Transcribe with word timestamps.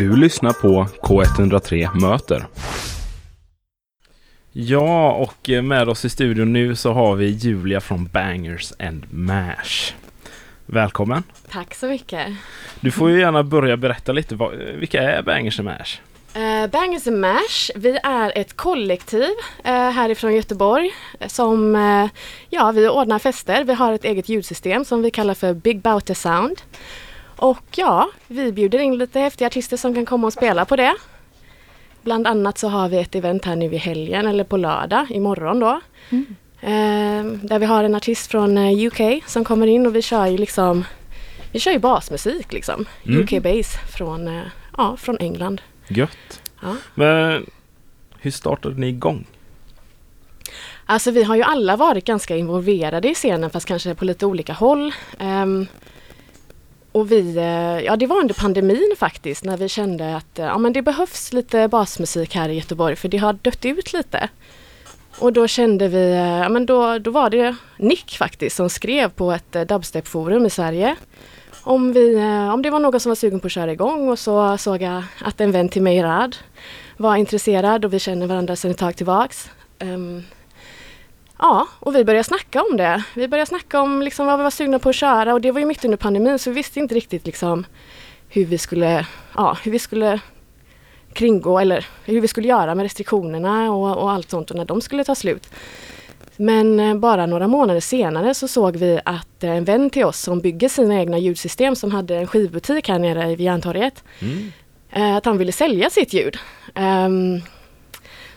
Du 0.00 0.16
lyssnar 0.16 0.52
på 0.52 0.86
K103 1.02 2.00
Möter. 2.00 2.46
Ja, 4.52 5.12
och 5.12 5.48
med 5.64 5.88
oss 5.88 6.04
i 6.04 6.08
studion 6.08 6.52
nu 6.52 6.76
så 6.76 6.92
har 6.92 7.16
vi 7.16 7.26
Julia 7.26 7.80
från 7.80 8.06
Bangers 8.06 8.72
and 8.78 9.06
Mash. 9.10 9.94
Välkommen! 10.66 11.22
Tack 11.50 11.74
så 11.74 11.86
mycket! 11.86 12.26
Du 12.80 12.90
får 12.90 13.10
ju 13.10 13.20
gärna 13.20 13.42
börja 13.42 13.76
berätta 13.76 14.12
lite, 14.12 14.34
vad, 14.34 14.52
vilka 14.54 15.02
är 15.02 15.22
Bangers 15.22 15.60
and 15.60 15.68
Mash? 15.68 16.00
Uh, 16.36 16.70
Bangers 16.70 17.06
and 17.06 17.20
Mash, 17.20 17.70
vi 17.74 17.98
är 18.02 18.32
ett 18.38 18.56
kollektiv 18.56 19.30
uh, 19.66 19.72
härifrån 19.72 20.34
Göteborg 20.34 20.90
som, 21.26 21.76
uh, 21.76 22.08
ja 22.50 22.70
vi 22.70 22.88
ordnar 22.88 23.18
fester. 23.18 23.64
Vi 23.64 23.74
har 23.74 23.92
ett 23.92 24.04
eget 24.04 24.28
ljudsystem 24.28 24.84
som 24.84 25.02
vi 25.02 25.10
kallar 25.10 25.34
för 25.34 25.54
Big 25.54 25.80
Bouter 25.80 26.14
Sound. 26.14 26.60
Och 27.40 27.64
ja, 27.76 28.10
vi 28.26 28.52
bjuder 28.52 28.78
in 28.78 28.98
lite 28.98 29.20
häftiga 29.20 29.46
artister 29.46 29.76
som 29.76 29.94
kan 29.94 30.06
komma 30.06 30.26
och 30.26 30.32
spela 30.32 30.64
på 30.64 30.76
det. 30.76 30.94
Bland 32.02 32.26
annat 32.26 32.58
så 32.58 32.68
har 32.68 32.88
vi 32.88 32.98
ett 32.98 33.14
event 33.14 33.44
här 33.44 33.56
nu 33.56 33.74
i 33.74 33.76
helgen 33.76 34.26
eller 34.26 34.44
på 34.44 34.56
lördag 34.56 35.06
imorgon 35.10 35.60
då. 35.60 35.80
Mm. 36.10 36.26
Eh, 36.60 37.48
där 37.48 37.58
vi 37.58 37.66
har 37.66 37.84
en 37.84 37.94
artist 37.94 38.30
från 38.30 38.58
eh, 38.58 38.86
UK 38.86 39.22
som 39.26 39.44
kommer 39.44 39.66
in 39.66 39.86
och 39.86 39.96
vi 39.96 40.02
kör 40.02 40.26
ju 40.26 40.38
liksom 40.38 40.84
Vi 41.52 41.60
kör 41.60 41.72
ju 41.72 41.78
basmusik 41.78 42.52
liksom. 42.52 42.86
Mm. 43.06 43.20
UK 43.22 43.42
Bass 43.42 43.76
från, 43.96 44.28
eh, 44.28 44.42
ja, 44.76 44.96
från 44.96 45.18
England. 45.18 45.60
Gött! 45.88 46.42
Ja. 46.62 46.76
Men 46.94 47.46
hur 48.18 48.30
startade 48.30 48.80
ni 48.80 48.88
igång? 48.88 49.26
Alltså 50.86 51.10
vi 51.10 51.22
har 51.22 51.36
ju 51.36 51.42
alla 51.42 51.76
varit 51.76 52.04
ganska 52.04 52.36
involverade 52.36 53.10
i 53.10 53.14
scenen 53.14 53.50
fast 53.50 53.66
kanske 53.66 53.94
på 53.94 54.04
lite 54.04 54.26
olika 54.26 54.52
håll. 54.52 54.94
Um, 55.20 55.66
och 56.92 57.12
vi, 57.12 57.36
eh, 57.36 57.84
ja 57.84 57.96
det 57.96 58.06
var 58.06 58.20
under 58.20 58.34
pandemin 58.34 58.94
faktiskt 58.98 59.44
när 59.44 59.56
vi 59.56 59.68
kände 59.68 60.16
att 60.16 60.38
eh, 60.38 60.44
ja, 60.44 60.58
men 60.58 60.72
det 60.72 60.82
behövs 60.82 61.32
lite 61.32 61.68
basmusik 61.68 62.34
här 62.34 62.48
i 62.48 62.54
Göteborg 62.54 62.96
för 62.96 63.08
det 63.08 63.18
har 63.18 63.32
dött 63.32 63.64
ut 63.64 63.92
lite. 63.92 64.28
Och 65.18 65.32
då 65.32 65.46
kände 65.46 65.88
vi, 65.88 66.10
eh, 66.10 66.38
ja 66.38 66.48
men 66.48 66.66
då, 66.66 66.98
då 66.98 67.10
var 67.10 67.30
det 67.30 67.56
Nick 67.76 68.16
faktiskt 68.16 68.56
som 68.56 68.70
skrev 68.70 69.08
på 69.08 69.32
ett 69.32 69.68
dubstepforum 69.68 70.46
i 70.46 70.50
Sverige 70.50 70.96
om, 71.62 71.92
vi, 71.92 72.16
om 72.52 72.62
det 72.62 72.70
var 72.70 72.78
någon 72.78 73.00
som 73.00 73.10
var 73.10 73.14
sugen 73.16 73.40
på 73.40 73.46
att 73.46 73.52
köra 73.52 73.72
igång 73.72 74.08
och 74.08 74.18
så 74.18 74.58
såg 74.58 74.82
jag 74.82 75.02
att 75.20 75.40
en 75.40 75.52
vän 75.52 75.68
till 75.68 75.82
mig, 75.82 76.02
Rad, 76.02 76.36
var 76.96 77.16
intresserad 77.16 77.84
och 77.84 77.92
vi 77.92 77.98
känner 77.98 78.26
varandra 78.26 78.56
sedan 78.56 78.70
ett 78.70 78.78
tag 78.78 78.96
tillbaks. 78.96 79.50
Um, 79.78 80.24
Ja, 81.40 81.66
och 81.80 81.94
vi 81.94 82.04
började 82.04 82.24
snacka 82.24 82.62
om 82.62 82.76
det. 82.76 83.04
Vi 83.14 83.28
började 83.28 83.48
snacka 83.48 83.80
om 83.80 84.02
liksom 84.02 84.26
vad 84.26 84.38
vi 84.38 84.42
var 84.42 84.50
sugna 84.50 84.78
på 84.78 84.88
att 84.88 84.94
köra 84.94 85.34
och 85.34 85.40
det 85.40 85.50
var 85.50 85.60
ju 85.60 85.66
mitt 85.66 85.84
under 85.84 85.98
pandemin 85.98 86.38
så 86.38 86.50
vi 86.50 86.54
visste 86.54 86.80
inte 86.80 86.94
riktigt 86.94 87.26
liksom 87.26 87.66
hur 88.28 88.44
vi 88.44 88.58
skulle, 88.58 89.06
ja, 89.36 89.56
hur 89.62 89.72
vi 89.72 89.78
skulle 89.78 90.20
kringgå 91.12 91.58
eller 91.58 91.86
hur 92.04 92.20
vi 92.20 92.28
skulle 92.28 92.48
göra 92.48 92.74
med 92.74 92.82
restriktionerna 92.82 93.72
och, 93.72 94.02
och 94.02 94.10
allt 94.10 94.30
sånt 94.30 94.50
och 94.50 94.56
när 94.56 94.64
de 94.64 94.80
skulle 94.80 95.04
ta 95.04 95.14
slut. 95.14 95.50
Men 96.36 96.80
eh, 96.80 96.94
bara 96.94 97.26
några 97.26 97.48
månader 97.48 97.80
senare 97.80 98.34
så 98.34 98.48
såg 98.48 98.76
vi 98.76 99.00
att 99.04 99.44
en 99.44 99.64
vän 99.64 99.90
till 99.90 100.04
oss 100.04 100.20
som 100.20 100.40
bygger 100.40 100.68
sina 100.68 100.94
egna 100.94 101.18
ljudsystem 101.18 101.76
som 101.76 101.90
hade 101.90 102.16
en 102.16 102.26
skivbutik 102.26 102.88
här 102.88 102.98
nere 102.98 103.28
vid 103.28 103.40
Järntorget. 103.40 104.04
Mm. 104.20 104.52
Eh, 104.90 105.16
att 105.16 105.24
han 105.24 105.38
ville 105.38 105.52
sälja 105.52 105.90
sitt 105.90 106.12
ljud. 106.12 106.38
Um, 106.74 107.42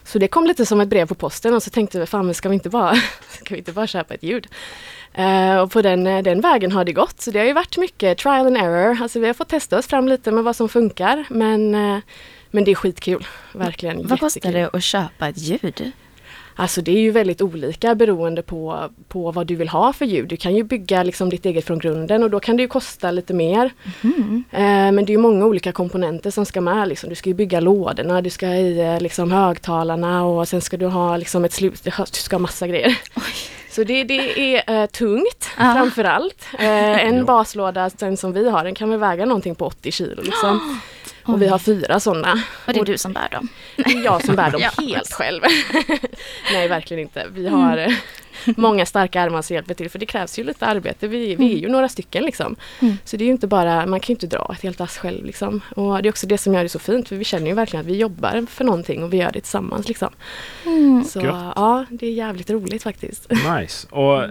så 0.06 0.20
det 0.20 0.28
kom 0.28 0.46
lite 0.46 0.66
som 0.66 0.82
ett 0.82 0.88
brev 0.88 1.06
på 1.08 1.16
posten 1.16 1.54
och 1.54 1.64
så 1.64 1.70
tänkte 1.70 2.00
vi, 2.00 2.06
fan 2.06 2.34
ska 2.34 2.50
vi 2.50 2.56
inte 2.56 2.70
bara, 2.70 2.96
ska 3.30 3.54
vi 3.54 3.58
inte 3.58 3.72
bara 3.72 3.88
köpa 3.88 4.14
ett 4.14 4.23
ljud? 4.23 4.48
Uh, 5.20 5.58
och 5.58 5.72
på 5.72 5.82
den, 5.82 6.04
den 6.04 6.42
vägen 6.42 6.72
har 6.72 6.86
det 6.86 6.94
gått. 6.94 7.22
Så 7.22 7.32
det 7.32 7.40
har 7.40 7.46
ju 7.46 7.54
varit 7.54 7.78
mycket 7.78 8.18
trial 8.18 8.48
and 8.48 8.58
error. 8.58 8.98
Alltså 9.02 9.20
vi 9.20 9.28
har 9.28 9.34
fått 9.34 9.50
testa 9.50 9.78
oss 9.78 9.88
fram 9.88 10.08
lite 10.08 10.31
med 10.31 10.44
vad 10.44 10.56
som 10.56 10.70
funkar 10.70 11.26
men, 11.30 11.76
uh, 11.76 12.00
men 12.52 12.64
det 12.64 12.72
är 12.72 12.76
skitkul. 12.76 13.28
Verkligen 13.52 13.96
Vad 13.96 14.04
jättekul. 14.04 14.20
kostar 14.20 14.52
det 14.52 14.70
att 14.74 14.84
köpa 14.84 15.28
ett 15.28 15.38
ljud? 15.38 15.92
Alltså 16.56 16.82
det 16.82 16.92
är 16.92 17.00
ju 17.00 17.12
väldigt 17.12 17.42
olika 17.42 17.96
beroende 17.96 18.41
på, 18.41 18.90
på 19.08 19.31
vad 19.31 19.47
du 19.47 19.56
vill 19.56 19.69
ha 19.69 19.94
för 19.94 20.06
ljud. 20.06 20.28
Du 20.28 20.38
kan 20.38 20.56
ju 20.56 20.64
bygga 20.64 21.03
liksom 21.03 21.30
ditt 21.30 21.46
eget 21.46 21.66
från 21.66 21.80
grunden 21.80 22.24
och 22.24 22.30
då 22.30 22.40
kan 22.40 22.58
det 22.58 22.62
ju 22.64 22.68
kosta 22.68 23.12
lite 23.12 23.34
mer. 23.34 23.74
Mm. 24.02 24.44
Eh, 24.52 24.92
men 24.92 25.06
det 25.06 25.13
är 25.13 25.18
många 25.18 25.46
olika 25.46 25.72
komponenter 25.72 26.31
som 26.31 26.46
ska 26.46 26.62
med. 26.62 26.88
Liksom. 26.88 27.09
Du 27.09 27.16
ska 27.16 27.30
ju 27.30 27.34
bygga 27.34 27.59
lådorna, 27.59 28.22
du 28.22 28.30
ska 28.30 28.47
ha 28.47 28.53
i 28.53 28.80
eh, 28.80 29.00
liksom, 29.00 29.31
högtalarna 29.31 30.25
och 30.25 30.47
sen 30.47 30.62
ska 30.62 30.78
du 30.78 30.86
ha 30.86 31.18
liksom, 31.18 31.46
ett 31.46 31.53
slut, 31.53 31.84
du 31.84 31.92
ska 32.12 32.36
ha 32.36 32.40
massa 32.40 32.68
grejer. 32.68 32.97
Oj. 33.16 33.24
Så 33.74 33.84
det, 33.84 34.03
det 34.03 34.56
är 34.56 34.81
uh, 34.81 34.86
tungt 34.86 35.50
uh. 35.59 35.74
framförallt. 35.74 36.46
Uh, 36.53 37.06
en 37.06 37.25
baslåda 37.25 37.90
den 37.97 38.18
som 38.18 38.34
vi 38.34 38.50
har 38.50 38.63
den 38.63 38.75
kan 38.75 38.90
väl 38.90 39.00
väga 39.00 39.25
någonting 39.25 39.56
på 39.56 39.66
80 39.66 39.92
kilo. 39.92 40.22
Liksom. 40.22 40.80
Och 41.25 41.41
vi 41.41 41.47
har 41.47 41.59
fyra 41.59 42.00
sådana. 42.00 42.44
Och 42.67 42.73
det 42.73 42.79
är 42.79 42.85
du 42.85 42.97
som 42.97 43.13
bär 43.13 43.29
dem? 43.29 43.50
Jag 44.03 44.25
som 44.25 44.35
bär 44.35 44.51
dem 44.51 44.61
ja. 44.78 44.84
helt 44.84 45.13
själv. 45.13 45.41
Nej, 46.53 46.67
verkligen 46.67 47.01
inte. 47.01 47.28
Vi 47.31 47.47
har 47.47 47.78
mm. 47.78 47.94
många 48.57 48.85
starka 48.85 49.22
armar 49.22 49.41
som 49.41 49.53
hjälper 49.53 49.73
till 49.73 49.89
för 49.89 50.00
det 50.00 50.06
krävs 50.06 50.39
ju 50.39 50.44
lite 50.44 50.66
arbete. 50.66 51.07
Vi, 51.07 51.35
vi 51.35 51.53
är 51.53 51.57
ju 51.57 51.69
några 51.69 51.89
stycken 51.89 52.23
liksom. 52.23 52.56
Mm. 52.79 52.97
Så 53.06 53.17
det 53.17 53.23
är 53.23 53.25
ju 53.25 53.31
inte 53.31 53.47
bara, 53.47 53.85
man 53.85 54.00
kan 54.00 54.07
ju 54.07 54.13
inte 54.13 54.28
dra 54.28 54.51
ett 54.53 54.63
helt 54.63 54.81
ass 54.81 54.97
själv 54.97 55.25
liksom. 55.25 55.62
Och 55.75 56.01
det 56.01 56.07
är 56.07 56.12
också 56.12 56.28
det 56.28 56.38
som 56.38 56.53
gör 56.53 56.63
det 56.63 56.69
så 56.69 56.79
fint 56.79 57.09
för 57.09 57.16
vi 57.16 57.23
känner 57.23 57.47
ju 57.47 57.53
verkligen 57.53 57.85
att 57.85 57.91
vi 57.91 57.97
jobbar 57.97 58.45
för 58.50 58.63
någonting 58.63 59.03
och 59.03 59.13
vi 59.13 59.17
gör 59.17 59.31
det 59.31 59.41
tillsammans 59.41 59.88
liksom. 59.88 60.13
Mm. 60.66 61.03
Så 61.03 61.19
ja, 61.19 61.85
det 61.89 62.07
är 62.07 62.12
jävligt 62.12 62.50
roligt 62.50 62.83
faktiskt. 62.83 63.31
Nice. 63.31 63.88
Och 63.89 64.23
Uh, 64.23 64.29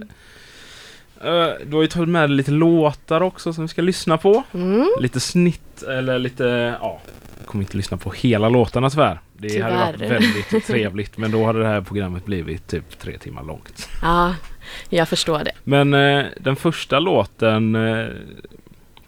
du 1.65 1.77
har 1.77 1.83
ju 1.83 1.89
tagit 1.89 2.09
med 2.09 2.31
lite 2.31 2.51
låtar 2.51 3.21
också 3.21 3.53
som 3.53 3.65
vi 3.65 3.69
ska 3.69 3.83
lyssna 3.83 4.19
på. 4.19 4.43
Mm. 4.55 4.89
Lite 5.01 5.21
snitt 5.21 5.83
eller 5.83 6.19
lite, 6.19 6.77
ja, 6.81 7.01
jag 7.39 7.47
kommer 7.47 7.65
inte 7.65 7.77
lyssna 7.77 7.97
på 7.97 8.11
hela 8.11 8.49
låtarna 8.49 8.91
tyvärr. 8.91 9.21
Det 9.33 9.49
tyvärr. 9.49 9.71
hade 9.71 9.99
varit 9.99 10.11
väldigt 10.11 10.67
trevligt 10.67 11.19
men 11.19 11.31
då 11.31 11.45
hade 11.45 11.59
det 11.59 11.67
här 11.67 11.81
programmet 11.81 12.25
blivit 12.25 12.67
typ 12.67 12.99
tre 12.99 13.19
timmar 13.19 13.43
långt. 13.43 13.89
Ja, 14.03 14.35
jag 14.89 15.09
förstår 15.09 15.39
det. 15.39 15.53
Men 15.65 15.95
uh, 15.95 16.27
den 16.41 16.57
första 16.57 16.99
låten 16.99 17.77
uh, 17.77 18.09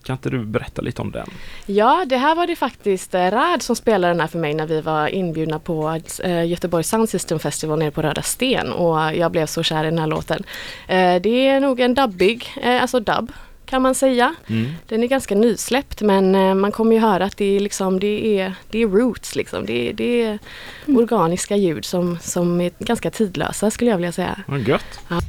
kan 0.04 0.16
inte 0.16 0.30
du 0.30 0.44
berätta 0.44 0.82
lite 0.82 1.02
om 1.02 1.10
den? 1.10 1.30
Ja, 1.66 2.04
det 2.06 2.16
här 2.16 2.34
var 2.34 2.46
det 2.46 2.56
faktiskt 2.56 3.14
Rad 3.14 3.62
som 3.62 3.76
spelade 3.76 4.12
den 4.12 4.20
här 4.20 4.26
för 4.26 4.38
mig 4.38 4.54
när 4.54 4.66
vi 4.66 4.80
var 4.80 5.08
inbjudna 5.08 5.58
på 5.58 6.00
eh, 6.22 6.46
Göteborg 6.46 6.84
Sound 6.84 7.08
System 7.08 7.38
Festival 7.38 7.78
nere 7.78 7.90
på 7.90 8.02
Röda 8.02 8.22
Sten 8.22 8.72
och 8.72 8.98
jag 9.16 9.32
blev 9.32 9.46
så 9.46 9.62
kär 9.62 9.84
i 9.84 9.90
den 9.90 9.98
här 9.98 10.06
låten. 10.06 10.44
Eh, 10.88 11.22
det 11.22 11.48
är 11.48 11.60
nog 11.60 11.80
en 11.80 11.94
dubbig, 11.94 12.54
eh, 12.62 12.82
alltså 12.82 13.00
dubb 13.00 13.32
kan 13.66 13.82
man 13.82 13.94
säga. 13.94 14.34
Mm. 14.46 14.72
Den 14.88 15.02
är 15.02 15.06
ganska 15.06 15.34
nysläppt 15.34 16.02
men 16.02 16.60
man 16.60 16.72
kommer 16.72 16.92
ju 16.92 17.00
höra 17.00 17.24
att 17.24 17.36
det 17.36 17.56
är, 17.56 17.60
liksom, 17.60 18.00
det 18.00 18.40
är, 18.40 18.54
det 18.70 18.82
är 18.82 18.86
roots 18.86 19.36
liksom. 19.36 19.66
Det, 19.66 19.92
det 19.92 20.22
är 20.22 20.38
mm. 20.86 20.98
organiska 20.98 21.56
ljud 21.56 21.84
som, 21.84 22.18
som 22.20 22.60
är 22.60 22.70
ganska 22.78 23.10
tidlösa 23.10 23.70
skulle 23.70 23.90
jag 23.90 23.96
vilja 23.96 24.12
säga. 24.12 24.40
Vad 24.46 24.60
gött! 24.60 25.00
Ja. 25.08 25.20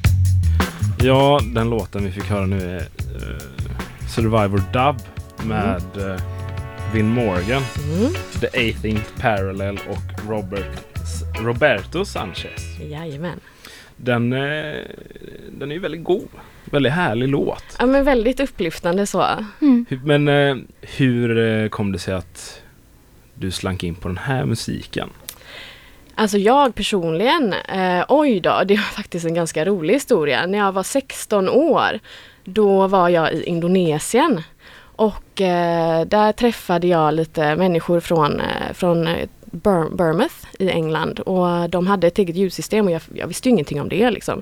ja, 1.03 1.41
den 1.55 1.69
låten 1.69 2.05
vi 2.05 2.11
fick 2.11 2.25
höra 2.25 2.45
nu 2.45 2.77
är 2.77 2.87
Survivor 4.15 4.63
Dub 4.73 5.01
med 5.47 5.81
mm. 5.95 6.11
uh, 6.11 6.19
Vin 6.93 7.07
Morgan, 7.07 7.63
mm. 7.97 8.13
The 8.41 8.47
18th 8.47 9.21
Parallel 9.21 9.79
och 9.89 10.29
Robert, 10.29 10.85
Roberto 11.39 12.05
Sanchez. 12.05 12.79
Jajamän. 12.79 13.39
Den, 13.97 14.33
uh, 14.33 14.85
den 15.51 15.71
är 15.71 15.79
väldigt 15.79 16.03
god. 16.03 16.27
Väldigt 16.65 16.91
härlig 16.91 17.27
låt. 17.27 17.63
Ja 17.79 17.85
men 17.85 18.03
väldigt 18.03 18.39
upplyftande 18.39 19.05
så. 19.05 19.25
Mm. 19.61 19.85
Men 20.03 20.27
uh, 20.27 20.57
hur 20.81 21.69
kom 21.69 21.91
det 21.91 21.99
sig 21.99 22.13
att 22.13 22.61
du 23.33 23.51
slank 23.51 23.83
in 23.83 23.95
på 23.95 24.07
den 24.07 24.17
här 24.17 24.45
musiken? 24.45 25.09
Alltså 26.15 26.37
jag 26.37 26.75
personligen, 26.75 27.53
eh, 27.53 28.05
oj 28.07 28.39
då, 28.39 28.61
det 28.65 28.75
var 28.75 28.83
faktiskt 28.95 29.25
en 29.25 29.33
ganska 29.33 29.65
rolig 29.65 29.93
historia. 29.93 30.45
När 30.45 30.57
jag 30.57 30.71
var 30.71 30.83
16 30.83 31.49
år 31.49 31.99
då 32.43 32.87
var 32.87 33.09
jag 33.09 33.33
i 33.33 33.43
Indonesien 33.43 34.41
och 34.95 35.41
eh, 35.41 36.05
där 36.05 36.31
träffade 36.31 36.87
jag 36.87 37.13
lite 37.13 37.55
människor 37.55 37.99
från, 37.99 38.39
eh, 38.39 38.73
från 38.73 39.07
eh, 39.07 39.27
Bur 39.45 39.95
Burmouth 39.95 40.35
i 40.59 40.69
England 40.69 41.19
och 41.19 41.69
de 41.69 41.87
hade 41.87 42.07
ett 42.07 42.19
eget 42.19 42.35
ljudsystem 42.35 42.85
och 42.85 42.91
jag, 42.91 43.01
jag 43.13 43.27
visste 43.27 43.49
ingenting 43.49 43.81
om 43.81 43.89
det 43.89 44.09
liksom. 44.09 44.41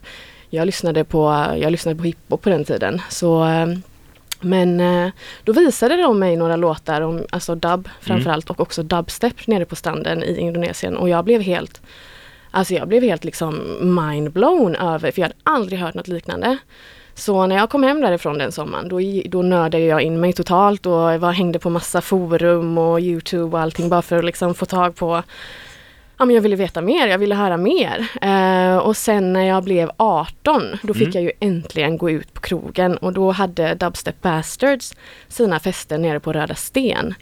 Jag 0.50 0.66
lyssnade 0.66 1.04
på, 1.04 1.46
jag 1.58 1.72
lyssnade 1.72 1.98
på 1.98 2.04
hiphop 2.04 2.42
på 2.42 2.50
den 2.50 2.66
tiden 2.66 3.02
så 3.10 3.46
eh, 3.46 3.68
men 4.44 4.80
eh, 4.80 5.12
då 5.44 5.54
visade 5.54 5.98
de 6.02 6.20
mig 6.20 6.36
några 6.36 6.56
låtar 6.56 7.02
om 7.02 7.26
alltså 7.30 7.56
dub 7.56 7.90
framförallt 8.02 8.50
mm. 8.50 8.56
och 8.56 8.62
också 8.62 8.84
dubstep 8.84 9.48
nere 9.48 9.66
på 9.66 9.76
stranden 9.76 10.24
i 10.24 10.38
Indonesien 10.38 10.98
och 10.98 11.10
jag 11.10 11.26
blev 11.26 11.42
helt 11.42 11.82
Alltså 12.56 12.74
jag 12.74 12.88
blev 12.88 13.04
helt 13.04 13.24
liksom 13.24 13.78
mindblown 13.82 14.76
över, 14.76 15.12
för 15.12 15.22
jag 15.22 15.28
hade 15.28 15.40
aldrig 15.44 15.80
hört 15.80 15.94
något 15.94 16.08
liknande. 16.08 16.58
Så 17.14 17.48
när 17.48 17.56
jag 17.56 17.70
kom 17.70 17.84
hem 17.84 18.02
därifrån 18.02 18.38
den 18.38 18.52
sommaren 18.52 18.90
då, 18.90 19.00
då 19.26 19.42
nördade 19.42 19.84
jag 19.84 20.02
in 20.02 20.20
mig 20.20 20.34
totalt 20.34 20.86
och 20.86 20.94
var, 20.94 21.32
hängde 21.32 21.60
på 21.60 21.70
massa 21.70 22.02
forum 22.02 22.78
och 22.78 23.00
Youtube 23.00 23.58
och 23.58 23.60
allting 23.60 23.90
bara 23.90 24.02
för 24.02 24.18
att 24.18 24.26
liksom 24.26 24.54
få 24.54 24.66
tag 24.66 24.96
på 24.96 25.24
ja, 26.24 26.26
men 26.26 26.36
jag 26.36 26.42
ville 26.42 26.56
veta 26.56 26.82
mer, 26.82 27.08
jag 27.08 27.18
ville 27.18 27.36
höra 27.36 27.58
mer. 27.58 28.08
Eh, 28.22 28.78
och 28.78 28.98
sen 28.98 29.34
när 29.34 29.44
jag 29.48 29.64
blev 29.64 29.92
18, 29.98 30.64
då 30.82 30.94
fick 30.94 31.02
Mm. 31.02 31.12
jag 31.14 31.24
ju 31.24 31.32
äntligen 31.40 31.98
gå 31.98 32.10
ut 32.10 32.34
på 32.34 32.42
krogen 32.42 32.98
och 32.98 33.14
då 33.14 33.32
hade 33.32 33.76
Dubstep 33.76 34.22
Bastards 34.22 34.94
sina 35.28 35.60
fester 35.60 35.98
nere 35.98 36.20
på 36.20 36.34
Röda 36.34 36.56
Sten. 36.56 37.14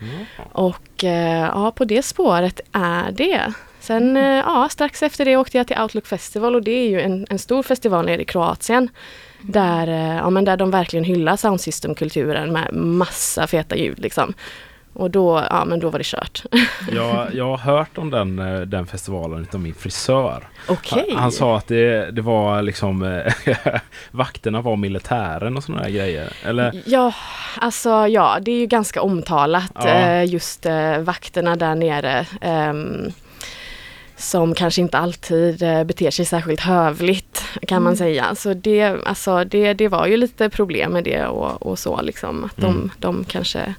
Och 0.52 1.04
eh, 1.04 1.46
ja, 1.54 1.72
på 1.76 1.86
det 1.86 2.02
spåret 2.04 2.62
är 2.72 3.12
det. 3.12 3.54
Sen 3.80 4.18
eh, 4.18 4.24
ja, 4.24 4.68
strax 4.72 5.04
efter 5.04 5.26
det 5.26 5.38
åkte 5.38 5.58
jag 5.58 5.68
till 5.68 5.78
Outlook 5.82 6.08
Festival 6.08 6.56
och 6.56 6.64
det 6.64 6.72
är 6.72 6.90
ju 6.90 7.02
en, 7.02 7.28
en 7.30 7.40
stor 7.40 7.64
festival 7.64 8.06
nere 8.06 8.22
i 8.22 8.26
Kroatien. 8.26 8.90
Där, 9.42 9.88
eh, 9.88 10.16
ja, 10.18 10.30
men 10.30 10.46
där 10.46 10.58
de 10.58 10.72
verkligen 10.72 11.04
hyllar 11.04 11.36
soundsystem-kulturen 11.36 12.52
med 12.54 12.74
massa 12.74 13.48
feta 13.48 13.76
ljud 13.76 14.00
liksom. 14.00 14.34
Och 14.94 15.12
då, 15.12 15.44
ja, 15.50 15.66
men 15.66 15.80
då 15.80 15.90
var 15.90 15.98
det 16.00 16.06
kört. 16.06 16.44
Jag, 16.92 17.28
jag 17.36 17.46
har 17.46 17.58
hört 17.58 17.98
om 17.98 18.10
den, 18.10 18.40
eh, 18.40 18.60
den 18.62 18.88
festivalen 18.88 19.42
utav 19.42 19.60
min 19.62 19.74
frisör. 19.74 20.48
Okej. 20.68 21.06
Han, 21.10 21.18
han 21.22 21.32
sa 21.32 21.58
att 21.58 21.68
det, 21.68 22.12
det 22.12 22.22
var 22.22 22.62
liksom 22.62 23.04
eh, 23.04 23.56
vakterna 24.12 24.62
var 24.62 24.76
militären 24.76 25.58
och 25.58 25.64
sådana 25.64 25.84
där 25.84 25.90
grejer. 25.90 26.34
Eller? 26.46 26.82
Ja, 26.86 27.14
alltså 27.62 27.90
ja, 28.08 28.38
det 28.42 28.52
är 28.52 28.60
ju 28.60 28.66
ganska 28.66 29.02
omtalat 29.02 29.72
Ja. 29.76 29.88
eh, 29.88 30.26
just 30.34 30.66
vakterna 31.00 31.56
där 31.56 31.76
nere. 31.76 32.26
ehm, 32.42 33.12
som 34.18 34.54
kanske 34.56 34.82
inte 34.82 34.98
alltid 34.98 35.60
beter 35.60 36.12
sig 36.12 36.26
särskilt 36.26 36.60
hövligt 36.60 37.44
kan 37.68 37.84
man 37.84 37.98
säga. 37.98 38.36
Så 38.36 38.54
det, 38.54 38.84
alltså, 39.06 39.44
det, 39.44 39.74
det 39.74 39.88
var 39.88 40.08
ju 40.08 40.18
lite 40.18 40.50
problem 40.50 40.92
med 40.92 41.04
det 41.04 41.26
och, 41.26 41.62
och 41.68 41.80
så 41.80 42.02
liksom. 42.02 42.44
Att 42.44 42.58
Mm. 42.64 42.72
de, 42.74 42.92
de 43.08 43.24
kanske 43.24 43.74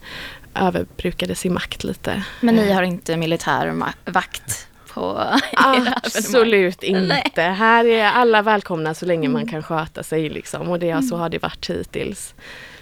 överbrukade 0.55 1.35
sin 1.35 1.55
makt 1.55 1.85
lite. 1.85 2.23
Men 2.41 2.55
ni 2.55 2.73
har 2.73 2.83
inte 2.83 3.17
militär 3.17 3.67
ma- 3.71 4.13
vakt 4.13 4.69
på 4.95 5.21
Absolut 5.57 6.83
Nej. 6.83 7.23
inte. 7.27 7.43
Här 7.43 7.85
är 7.85 8.05
alla 8.05 8.43
välkomna 8.43 8.95
så 8.95 9.07
länge 9.07 9.29
man 9.29 9.47
kan 9.49 9.63
sköta 9.63 10.03
sig 10.03 10.29
liksom. 10.29 10.69
Och 10.69 10.79
det, 10.79 11.03
så 11.03 11.17
har 11.17 11.29
det 11.29 11.43
varit 11.43 11.71
hittills. 11.71 12.35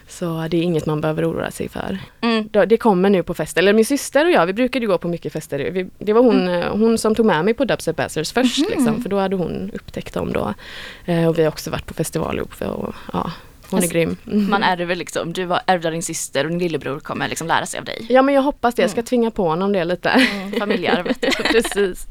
Så 0.09 0.47
det 0.51 0.57
är 0.57 0.63
inget 0.63 0.87
man 0.87 1.01
behöver 1.01 1.31
oroa 1.31 1.51
sig 1.51 1.69
för. 1.69 1.99
Mm. 2.21 2.49
Det 2.69 2.77
kommer 2.77 3.11
nu 3.11 3.23
på 3.23 3.35
fester. 3.35 3.61
Eller 3.63 3.73
min 3.73 3.85
syster 3.85 4.25
och 4.25 4.31
jag, 4.31 4.47
vi 4.47 4.53
brukade 4.53 4.87
gå 4.87 4.99
på 4.99 5.09
mycket 5.09 5.33
fester. 5.33 5.59
Vi, 5.71 5.91
det 5.99 6.13
var 6.13 6.23
hon, 6.23 6.49
eh, 6.49 6.67
hon 6.77 6.99
som 6.99 7.15
tog 7.15 7.27
med 7.27 7.45
mig 7.45 7.55
på 7.55 7.65
Dubstep 7.65 7.97
Bastards 7.97 8.33
först. 8.33 8.59
Liksom, 8.71 9.03
för 9.03 9.11
då 9.11 9.19
hade 9.19 9.37
hon 9.37 9.71
upptäckt 9.75 10.15
dem 10.15 10.33
då. 10.33 10.55
Eh, 11.05 11.29
och 11.29 11.39
vi 11.39 11.43
har 11.43 11.49
också 11.49 11.71
varit 11.71 11.87
på 11.87 11.95
festival 11.95 12.37
ihop. 12.37 12.63
Och, 12.63 12.95
ja, 13.13 13.31
hon 13.71 13.79
är 13.79 13.83
Alltså, 13.83 13.95
grym. 13.95 14.17
Mm. 14.27 14.51
Man 14.51 14.63
ärver 14.63 14.97
liksom, 14.97 15.33
du 15.33 15.43
ärvde 15.67 15.91
din 15.91 16.03
syster 16.03 16.45
och 16.45 16.51
din 16.51 16.59
lillebror 16.59 17.01
kommer 17.01 17.29
liksom 17.29 17.47
lära 17.47 17.67
sig 17.67 17.79
av 17.79 17.85
dig. 17.85 18.07
Ja 18.09 18.23
men 18.23 18.35
jag 18.35 18.43
hoppas 18.43 18.75
det. 18.75 18.83
Jag 18.83 18.91
ska 18.91 19.03
tvinga 19.03 19.31
på 19.31 19.49
honom 19.49 19.73
det 19.73 19.85
lite. 19.85 20.09
Mm, 20.09 20.53
familjearvet. 20.53 21.21
Precis. 21.53 22.07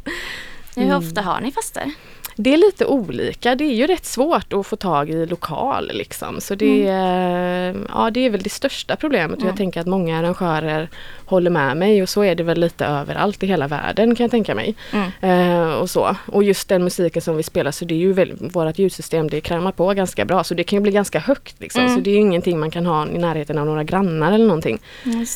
Hur 0.76 0.96
ofta 0.96 1.22
har 1.22 1.42
ni 1.42 1.52
fester? 1.52 1.92
Det 2.36 2.54
är 2.54 2.58
lite 2.58 2.86
olika. 2.86 3.56
Det 3.56 3.64
är 3.64 3.74
ju 3.74 3.88
rätt 3.88 4.06
svårt 4.06 4.54
att 4.54 4.68
få 4.68 4.76
tag 4.76 5.10
i 5.10 5.26
lokal 5.26 5.92
liksom. 5.94 6.42
Så 6.42 6.56
det, 6.56 6.88
är, 6.88 7.76
ja, 7.90 8.10
det 8.12 8.20
är 8.26 8.30
väl 8.30 8.42
det 8.42 8.50
största 8.50 8.96
problemet. 8.96 9.36
Och 9.38 9.42
Mm. 9.42 9.48
jag 9.52 9.58
tänker 9.58 9.82
att 9.82 9.88
många 9.88 10.20
arrangörer 10.20 10.90
håller 11.26 11.50
med 11.52 11.78
mig 11.78 12.02
och 12.04 12.10
så 12.10 12.24
är 12.24 12.36
det 12.36 12.44
väl 12.44 12.60
lite 12.60 12.86
överallt 12.86 13.44
i 13.44 13.48
hela 13.48 13.68
världen 13.68 14.16
kan 14.16 14.24
jag 14.24 14.32
tänka 14.32 14.56
mig. 14.56 14.76
Mm. 14.92 15.12
Eh, 15.22 15.74
och 15.74 15.90
så. 15.90 16.16
Och 16.26 16.44
just 16.44 16.70
den 16.70 16.84
musiken 16.84 17.22
som 17.22 17.38
vi 17.38 17.44
spelar 17.44 17.72
så 17.72 17.86
det 17.86 17.94
är 17.94 18.00
ju 18.00 18.14
väl, 18.14 18.34
vårt 18.40 18.80
ljudsystem 18.80 19.30
det 19.30 19.42
krämar 19.42 19.72
på 19.72 19.94
ganska 19.94 20.26
bra 20.26 20.44
så 20.44 20.54
det 20.54 20.64
kan 20.64 20.78
ju 20.78 20.82
bli 20.84 20.92
ganska 20.92 21.20
högt 21.20 21.56
liksom. 21.60 21.82
Mm. 21.82 21.96
Så 21.96 22.02
det 22.02 22.12
är 22.12 22.18
ingenting 22.18 22.60
man 22.60 22.72
kan 22.72 22.86
ha 22.86 23.08
i 23.08 23.18
närheten 23.18 23.58
av 23.58 23.66
några 23.66 23.84
grannar 23.84 24.32
eller 24.32 24.46
någonting. 24.46 24.80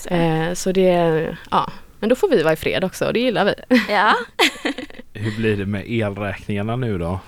Eh, 0.08 0.54
så 0.54 0.72
det, 0.72 0.90
ja. 1.52 1.72
Men 2.00 2.10
då 2.10 2.16
får 2.16 2.30
vi 2.30 2.44
vara 2.44 2.54
i 2.54 2.56
fred 2.56 2.84
också 2.84 3.06
och 3.06 3.14
det 3.14 3.20
gillar 3.20 3.46
vi. 3.46 3.54
Ja. 3.90 4.14
Hur 5.14 5.36
blir 5.38 5.58
det 5.58 5.66
med 5.66 5.84
elräkningarna 5.88 6.76
nu 6.76 6.98
då? 6.98 7.20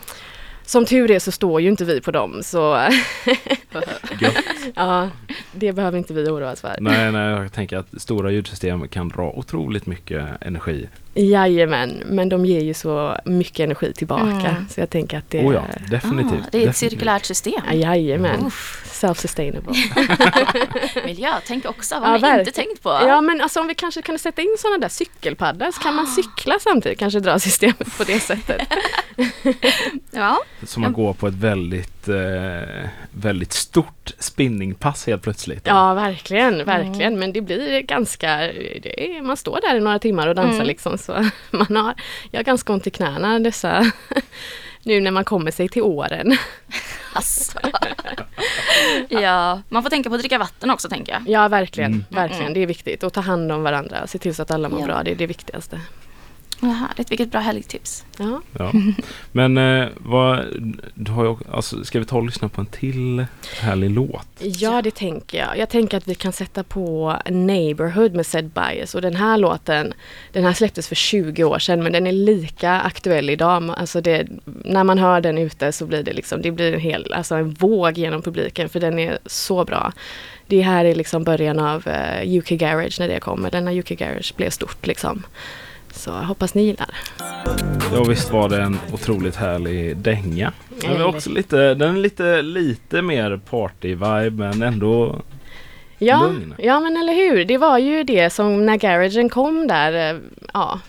Som 0.66 0.86
tur 0.86 1.12
är 1.12 1.20
så 1.20 1.32
står 1.32 1.62
ju 1.62 1.70
inte 1.70 1.86
vi 1.86 2.02
på 2.02 2.12
dem 2.12 2.44
så 2.44 2.60
ja, 4.76 5.10
det 5.52 5.74
behöver 5.74 5.98
inte 5.98 6.14
vi 6.14 6.30
oroa 6.30 6.52
oss 6.52 6.62
för. 6.62 6.76
Nej, 6.80 7.12
nej, 7.12 7.30
jag 7.32 7.54
tänker 7.54 7.78
att 7.78 8.02
stora 8.02 8.32
ljudsystem 8.32 8.88
kan 8.88 9.10
dra 9.10 9.30
otroligt 9.32 9.86
mycket 9.86 10.26
energi. 10.42 10.90
Jajamän, 11.14 12.04
men 12.06 12.30
de 12.30 12.46
ger 12.46 12.62
ju 12.62 12.74
så 12.74 13.18
mycket 13.26 13.60
energi 13.60 13.94
tillbaka 13.94 14.26
Mm. 14.26 14.66
så 14.70 14.80
jag 14.80 14.90
tänker 14.90 15.18
att 15.18 15.30
det 15.30 15.46
Oh 15.46 15.54
ja, 15.54 15.64
definitivt. 15.90 16.32
Ah, 16.32 16.50
det 16.52 16.58
är 16.58 16.62
ett 16.62 16.68
definitivt. 16.68 16.76
cirkulärt 16.76 17.26
system. 17.26 17.54
Ja, 17.68 17.74
jajamän, 17.74 18.46
Uff. 18.46 18.84
self-sustainable. 19.02 19.76
Miljötänk 21.06 21.66
också, 21.66 21.96
vad 21.96 22.04
Ja, 22.04 22.08
har 22.12 22.20
verkligen. 22.20 22.40
inte 22.40 22.52
tänkt 22.52 22.84
på? 22.84 22.90
Ja 22.90 23.22
men 23.22 23.42
alltså 23.42 23.60
om 23.60 23.68
vi 23.68 23.76
kanske 23.76 24.02
kan 24.02 24.20
sätta 24.20 24.42
in 24.42 24.56
sådana 24.60 24.78
där 24.78 24.90
cykelpaddar 24.90 25.72
så 25.72 25.82
kan 25.82 25.96
man 25.96 26.08
cykla 26.08 26.60
samtidigt, 26.60 27.00
kanske 27.00 27.20
dra 27.20 27.40
systemet 27.40 27.98
på 27.98 28.04
det 28.04 28.20
sättet. 28.20 28.62
Ja. 30.12 30.38
Så 30.64 30.80
man 30.80 30.94
går 30.94 31.14
på 31.14 31.28
ett 31.28 31.34
väldigt, 31.34 32.08
eh, 32.08 32.90
väldigt 33.12 33.54
stort 33.54 34.12
spinningpass 34.20 35.08
helt 35.08 35.22
plötsligt. 35.24 35.62
Ja 35.68 35.94
verkligen, 35.94 36.66
verkligen. 36.66 37.02
Mm. 37.14 37.20
Men 37.20 37.34
det 37.34 37.42
blir 37.42 37.82
ganska, 37.82 38.38
det 38.38 39.18
är, 39.18 39.22
man 39.22 39.38
står 39.38 39.60
där 39.62 39.76
i 39.76 39.80
några 39.80 40.00
timmar 40.00 40.28
och 40.28 40.36
dansar 40.36 40.56
Mm. 40.56 40.68
liksom. 40.68 40.98
Så 40.98 41.14
man 41.52 41.76
har, 41.76 41.94
jag 42.32 42.40
har 42.40 42.44
ganska 42.44 42.74
ont 42.74 42.88
i 42.88 42.90
knäna 42.92 43.40
dessa, 43.40 43.92
nu 44.84 45.02
när 45.02 45.12
man 45.12 45.24
kommer 45.26 45.52
sig 45.52 45.70
till 45.70 45.82
åren. 45.82 46.38
Alltså. 47.14 47.60
ja, 49.10 49.62
man 49.70 49.84
får 49.84 49.90
tänka 49.90 50.10
på 50.10 50.16
att 50.16 50.22
dricka 50.22 50.38
vatten 50.38 50.70
också 50.72 50.90
tänker 50.90 51.12
jag. 51.14 51.22
Ja 51.28 51.48
verkligen, 51.48 51.92
Mm. 51.92 52.06
verkligen. 52.10 52.54
Det 52.54 52.60
är 52.60 52.66
viktigt. 52.68 53.04
Och 53.04 53.14
ta 53.14 53.22
hand 53.22 53.52
om 53.52 53.64
varandra, 53.64 54.08
se 54.08 54.18
till 54.18 54.36
så 54.36 54.42
att 54.42 54.52
alla 54.52 54.70
mår 54.70 54.80
Ja. 54.80 54.86
bra. 54.86 55.04
Det 55.04 55.12
är 55.12 55.16
det 55.16 55.28
viktigaste. 55.28 55.82
Vad 56.60 56.72
härligt, 56.72 57.12
vilket 57.12 57.32
bra 57.32 57.42
helgtips. 57.42 58.06
Ja. 58.18 58.42
Ja. 58.58 58.72
Men 59.32 59.58
eh, 59.58 59.88
vad, 59.98 60.46
du 60.94 61.12
har 61.12 61.26
ju, 61.26 61.36
alltså, 61.52 61.84
ska 61.84 62.00
vi 62.00 62.06
ta 62.06 62.18
och 62.18 62.26
lyssna 62.26 62.50
på 62.50 62.62
en 62.62 62.68
till 62.68 63.26
härlig 63.60 63.90
låt? 63.90 64.28
ja, 64.40 64.82
det 64.82 64.96
tänker 64.96 65.38
jag. 65.38 65.58
Jag 65.58 65.70
tänker 65.70 65.98
att 65.98 66.08
vi 66.08 66.16
kan 66.16 66.34
sätta 66.34 66.64
på 66.64 67.16
Neighborhood 67.30 68.14
med 68.14 68.26
Zed 68.26 68.50
Bias. 68.50 68.96
Och 68.96 69.02
den 69.02 69.16
här 69.16 69.38
låten, 69.38 69.94
den 70.32 70.44
här 70.44 70.54
släpptes 70.54 70.88
för 70.88 70.96
20 70.96 71.44
år 71.44 71.60
sedan 71.60 71.84
men 71.84 71.92
den 71.92 72.08
är 72.08 72.12
lika 72.12 72.72
aktuell 72.72 73.30
idag. 73.30 73.76
Alltså 73.78 74.02
det, 74.02 74.28
när 74.46 74.84
man 74.84 74.98
hör 74.98 75.22
den 75.22 75.38
ute 75.38 75.72
så 75.72 75.86
blir 75.86 76.04
det 76.04 76.14
liksom, 76.14 76.42
det 76.42 76.52
blir 76.52 76.74
en 76.74 76.80
hel, 76.80 77.14
alltså 77.14 77.36
en 77.36 77.54
våg 77.54 77.98
genom 77.98 78.22
publiken 78.22 78.70
för 78.70 78.80
den 78.80 79.00
är 79.00 79.20
så 79.26 79.66
bra. 79.66 79.94
Det 80.48 80.62
här 80.62 80.86
är 80.86 80.96
liksom 80.96 81.24
början 81.24 81.60
av 81.60 81.88
eh, 81.88 82.38
UK 82.38 82.50
Garage 82.50 83.00
när 83.00 83.08
det 83.08 83.20
kommer. 83.20 83.52
Den 83.52 83.66
när 83.66 83.80
UK 83.80 83.90
Garage 83.90 84.34
blev 84.38 84.50
stort 84.50 84.88
liksom. 84.88 85.24
Så 85.96 86.10
jag 86.10 86.16
hoppas 86.16 86.54
ni 86.54 86.64
gillar. 86.64 86.90
Ja 87.94 88.04
visst 88.04 88.32
var 88.32 88.50
det 88.50 88.62
en 88.62 88.80
otroligt 88.94 89.36
härlig 89.36 89.98
dänga. 89.98 90.52
Den 90.82 90.92
är 90.92 91.06
också 91.06 91.30
lite, 91.30 91.74
den 91.74 91.96
är 91.96 92.00
lite, 92.02 92.42
lite 92.42 93.02
mer 93.02 93.40
party-vibe 93.50 94.30
men 94.38 94.62
ändå 94.62 95.22
Ja, 95.98 96.22
lugn. 96.24 96.56
ja 96.58 96.80
men 96.80 96.98
eller 96.98 97.14
hur. 97.14 97.46
Det 97.46 97.58
var 97.58 97.78
ju 97.78 98.04
det 98.04 98.30
som 98.30 98.66
när 98.66 98.78
garagen 98.78 99.30
kom 99.30 99.68
där, 99.68 100.14
eh, 100.16 100.20
ja, 100.54 100.80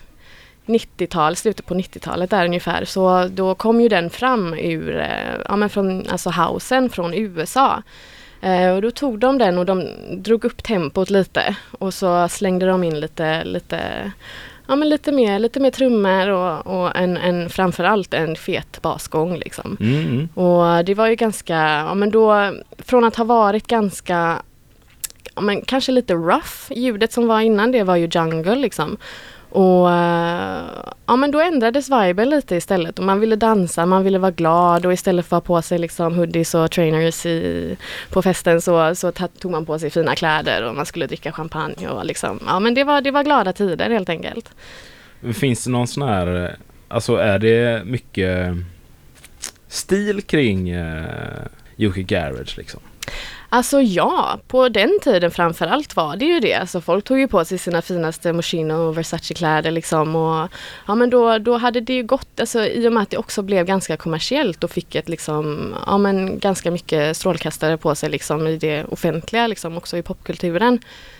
90-tal, 0.65 1.35
slutet 1.35 1.65
på 1.65 1.73
90-talet 1.73 2.29
där 2.29 2.45
ungefär, 2.45 2.85
så 2.85 3.27
då 3.31 3.55
kom 3.55 3.81
ju 3.81 3.87
den 3.89 4.09
fram 4.09 4.53
ur, 4.53 4.97
eh, 4.99 5.07
ja 5.49 5.55
men 5.55 5.69
från, 5.69 6.07
alltså 6.09 6.29
housen 6.29 6.89
från 6.89 7.13
USA. 7.13 7.83
Eh, 8.41 8.69
och 8.75 8.81
då 8.81 8.91
tog 8.91 9.19
de 9.19 9.37
den 9.37 9.57
och 9.57 9.65
de 9.65 9.89
drog 10.17 10.45
upp 10.45 10.63
tempot 10.63 11.09
lite 11.09 11.55
och 11.71 11.93
så 11.93 12.27
slängde 12.27 12.65
de 12.65 12.83
in 12.83 12.99
lite, 12.99 13.43
lite 13.43 14.11
Ja 14.67 14.75
men 14.75 14.89
lite 14.89 15.11
mer, 15.11 15.39
lite 15.39 15.59
mer 15.59 15.71
trummor 15.71 16.29
och, 16.29 16.67
och 16.67 16.95
en, 16.95 17.17
en, 17.17 17.49
framförallt 17.49 18.13
en 18.13 18.35
fet 18.35 18.81
basgång 18.81 19.37
liksom. 19.37 19.77
Mm. 19.79 20.29
Och 20.33 20.85
det 20.85 20.93
var 20.93 21.07
ju 21.07 21.15
ganska, 21.15 21.55
ja 21.57 21.93
men 21.93 22.11
då, 22.11 22.53
från 22.77 23.03
att 23.03 23.15
ha 23.15 23.23
varit 23.23 23.67
ganska, 23.67 24.41
ja 25.35 25.41
men 25.41 25.61
kanske 25.61 25.91
lite 25.91 26.13
rough, 26.13 26.71
ljudet 26.75 27.13
som 27.13 27.27
var 27.27 27.41
innan 27.41 27.71
det 27.71 27.83
var 27.83 27.95
ju 27.95 28.09
jungle 28.11 28.55
liksom. 28.55 28.97
Och 29.57 29.91
eh, 29.91 30.65
ja 31.05 31.15
men 31.15 31.31
då 31.31 31.39
ändrades 31.39 31.89
viben 31.89 32.29
lite 32.29 32.55
istället 32.55 32.99
och 32.99 33.05
man 33.05 33.19
ville 33.19 33.35
dansa, 33.35 33.85
man 33.85 34.03
ville 34.03 34.17
vara 34.19 34.31
glad 34.31 34.85
och 34.85 34.93
istället 34.93 35.25
för 35.25 35.37
att 35.37 35.47
ha 35.47 35.55
på 35.55 35.61
sig 35.61 35.79
liksom 35.79 36.15
hoodies 36.15 36.55
och 36.55 36.71
trainers 36.71 37.25
i, 37.25 37.77
på 38.09 38.21
festen 38.21 38.61
så, 38.61 38.95
så 38.95 39.11
tog 39.11 39.51
man 39.51 39.65
på 39.65 39.79
sig 39.79 39.89
fina 39.89 40.15
kläder 40.15 40.63
och 40.63 40.75
man 40.75 40.85
skulle 40.85 41.07
dricka 41.07 41.31
champagne 41.31 41.87
och 41.89 42.05
liksom, 42.05 42.39
ja 42.45 42.59
men 42.59 42.73
det 42.73 42.83
var, 42.83 43.01
det 43.01 43.11
var 43.11 43.23
glada 43.23 43.53
tider 43.53 43.89
helt 43.89 44.09
enkelt. 44.09 44.49
Finns 45.33 45.63
det 45.63 45.69
någon 45.69 45.87
sån 45.87 46.07
här, 46.07 46.57
alltså 46.87 47.15
är 47.15 47.39
det 47.39 47.85
mycket 47.85 48.55
stil 49.67 50.21
kring 50.21 50.75
uh, 50.75 51.05
Yuki 51.77 52.03
Garage 52.03 52.57
liksom? 52.57 52.81
Alltså 53.49 53.81
ja, 53.81 54.39
på 54.47 54.69
den 54.69 54.99
tiden 55.01 55.31
framförallt 55.31 55.95
var 55.95 56.15
det 56.15 56.25
ju 56.25 56.39
det. 56.39 56.53
Alltså 56.53 56.81
folk 56.81 57.05
tog 57.05 57.19
ju 57.19 57.27
på 57.27 57.45
sig 57.45 57.57
sina 57.57 57.81
finaste 57.81 58.33
Moschino 58.33 58.73
och 58.73 58.97
Versace-kläder 58.97 59.71
liksom 59.71 60.15
och 60.15 60.49
ja 60.87 60.95
men 60.95 61.09
då, 61.09 61.37
då 61.37 61.57
hade 61.57 61.81
det 61.81 61.93
ju 61.93 62.03
gått, 62.03 62.39
alltså 62.39 62.65
i 62.65 62.87
och 62.87 62.93
med 62.93 63.03
att 63.03 63.09
det 63.09 63.17
också 63.17 63.41
blev 63.41 63.65
ganska 63.65 63.97
kommersiellt 63.97 64.63
och 64.63 64.71
fick 64.71 64.95
ett 64.95 65.09
liksom, 65.09 65.75
ja 65.85 65.97
men 65.97 66.39
ganska 66.39 66.71
mycket 66.71 67.17
strålkastare 67.17 67.77
på 67.77 67.95
sig 67.95 68.09
liksom 68.09 68.47
i 68.47 68.57
det 68.57 68.85
offentliga 68.85 69.47
liksom 69.47 69.77
också 69.77 69.97
i 69.97 70.01
popkulturen. 70.01 70.79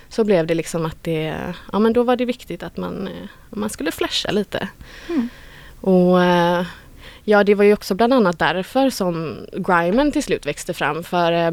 Så 0.09 0.23
blev 0.23 0.47
det 0.47 0.55
liksom 0.55 0.85
att 0.85 1.03
det, 1.03 1.53
ja 1.71 1.79
men 1.79 1.93
då 1.93 2.03
var 2.03 2.15
det 2.15 2.25
viktigt 2.25 2.63
att 2.63 2.77
man, 2.77 3.07
eh, 3.07 3.29
man 3.49 3.69
skulle 3.69 3.91
flasha 3.91 4.31
lite. 4.31 4.67
Och 5.81 6.23
eh, 6.23 6.65
ja, 7.23 7.43
det 7.43 7.55
var 7.55 7.63
ju 7.63 7.73
också 7.73 7.95
bland 7.95 8.13
annat 8.13 8.39
därför 8.39 8.89
som 8.89 9.37
grimen 9.53 10.11
till 10.11 10.23
slut 10.23 10.45
växte 10.45 10.73
fram. 10.73 11.03
För 11.03 11.31
eh, 11.31 11.51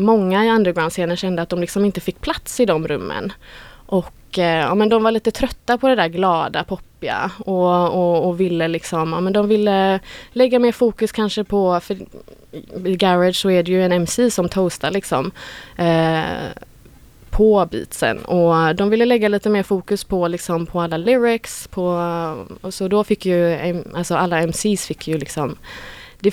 många 0.00 0.44
i 0.44 0.50
underground-scenen 0.50 1.16
kände 1.16 1.42
att 1.42 1.48
de 1.48 1.60
liksom 1.60 1.84
inte 1.84 2.00
fick 2.00 2.20
plats 2.20 2.60
i 2.60 2.66
de 2.66 2.88
rummen. 2.88 3.32
Och 3.86 4.38
eh, 4.38 4.60
ja, 4.60 4.74
men 4.74 4.88
de 4.88 5.02
var 5.02 5.10
lite 5.10 5.30
trötta 5.30 5.78
på 5.78 5.88
det 5.88 5.94
där 5.94 6.08
glada, 6.08 6.64
poppiga 6.64 7.30
och, 7.38 7.94
och, 7.94 8.28
och 8.28 8.40
ville 8.40 8.68
liksom, 8.68 9.12
ja, 9.12 9.20
men 9.20 9.32
de 9.32 9.48
ville 9.48 10.00
lägga 10.32 10.58
mer 10.58 10.72
fokus 10.72 11.12
kanske 11.12 11.44
på, 11.44 11.80
för 11.80 11.98
i 12.84 12.96
Garage 12.96 13.36
så 13.36 13.50
är 13.50 13.62
det 13.62 13.70
ju 13.70 13.84
en 13.84 13.92
MC 13.92 14.30
som 14.30 14.48
toastar 14.48 14.90
liksom. 14.90 15.30
Eh, 15.76 16.22
på 17.30 17.68
beatsen 17.70 18.18
och 18.18 18.76
de 18.76 18.90
ville 18.90 19.04
lägga 19.04 19.28
lite 19.28 19.48
mer 19.48 19.62
fokus 19.62 20.04
på 20.04 20.28
liksom 20.28 20.66
på 20.66 20.80
alla 20.80 20.96
lyrics 20.96 21.68
på 21.68 21.84
och 22.60 22.74
så 22.74 22.88
då 22.88 23.04
fick 23.04 23.26
ju 23.26 23.58
alltså 23.94 24.14
alla 24.14 24.42
MCs 24.42 24.86
fick 24.86 25.08
ju 25.08 25.18
liksom 25.18 25.56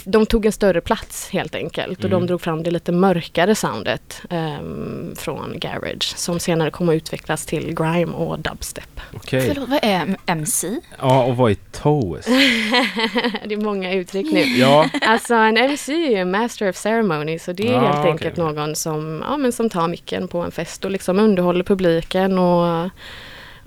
de 0.04 0.26
tog 0.26 0.46
en 0.46 0.52
större 0.52 0.82
plats 0.82 1.30
helt 1.30 1.56
enkelt 1.56 2.00
och 2.00 2.06
mm. 2.06 2.20
de 2.20 2.28
drog 2.28 2.42
fram 2.42 2.64
det 2.64 2.72
lite 2.72 2.92
mörkare 2.92 3.56
soundet 3.56 4.22
um, 4.30 5.14
från 5.16 5.60
Garage 5.60 6.14
som 6.18 6.40
senare 6.40 6.72
kom 6.72 6.90
att 6.90 6.96
utvecklas 6.96 7.46
till 7.46 7.76
grime 7.76 8.14
och 8.14 8.40
dubstep. 8.40 9.02
Okay. 9.14 9.42
Förlåt, 9.42 9.70
vad 9.70 9.80
är 9.82 10.18
MC? 10.26 10.68
Ja, 11.00 11.24
och 11.24 11.38
vad 11.38 11.52
är 11.52 11.56
toast? 11.72 12.28
det 13.46 13.54
är 13.54 13.64
många 13.64 13.94
uttryck 13.94 14.32
nu. 14.32 14.40
ja. 14.40 14.90
Alltså 15.02 15.36
en 15.36 15.58
MC 15.58 15.94
är 15.94 16.18
ju 16.18 16.26
master 16.26 16.70
of 16.70 16.76
ceremony 16.76 17.40
så 17.40 17.52
det 17.52 17.68
är 17.68 17.76
ah, 17.76 17.80
helt 17.80 18.06
enkelt 18.06 18.40
okay. 18.40 18.54
någon 18.54 18.76
som, 18.76 19.24
ja, 19.30 19.38
men 19.38 19.52
som 19.52 19.70
tar 19.70 19.88
micken 19.88 20.28
på 20.28 20.42
en 20.42 20.52
fest 20.52 20.86
och 20.86 20.92
liksom 20.92 21.20
underhåller 21.20 21.64
publiken 21.64 22.40
och 22.40 22.90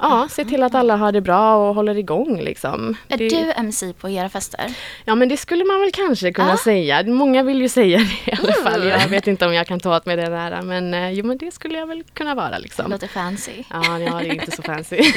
Ja, 0.00 0.28
se 0.30 0.44
till 0.44 0.62
att 0.62 0.74
alla 0.74 0.96
har 0.96 1.12
det 1.12 1.20
bra 1.20 1.68
och 1.68 1.74
håller 1.74 1.98
igång 1.98 2.40
liksom. 2.40 2.96
Är 3.08 3.16
det... 3.16 3.28
du 3.28 3.52
MC 3.52 3.92
på 3.92 4.08
era 4.08 4.28
fester? 4.28 4.74
Ja 5.04 5.14
men 5.14 5.28
det 5.28 5.36
skulle 5.36 5.64
man 5.64 5.80
väl 5.80 5.90
kanske 5.92 6.32
kunna 6.32 6.52
ah. 6.52 6.56
säga. 6.56 7.02
Många 7.02 7.42
vill 7.42 7.62
ju 7.62 7.68
säga 7.68 7.98
det 7.98 8.30
i 8.32 8.34
alla 8.38 8.52
mm. 8.52 8.64
fall. 8.64 8.88
Jag 8.88 9.08
vet 9.08 9.26
inte 9.26 9.46
om 9.46 9.54
jag 9.54 9.66
kan 9.66 9.80
ta 9.80 9.96
åt 9.96 10.06
mig 10.06 10.16
det 10.16 10.26
där 10.26 10.62
men 10.62 10.94
eh, 10.94 11.10
jo 11.10 11.26
men 11.26 11.38
det 11.38 11.50
skulle 11.50 11.78
jag 11.78 11.86
väl 11.86 12.04
kunna 12.14 12.34
vara 12.34 12.58
liksom. 12.58 12.84
Det 12.84 12.90
låter 12.90 13.08
fancy. 13.08 13.64
Ja, 13.70 13.98
ja 13.98 14.18
det 14.18 14.28
är 14.28 14.34
inte 14.34 14.50
så 14.50 14.62
fancy. 14.62 15.12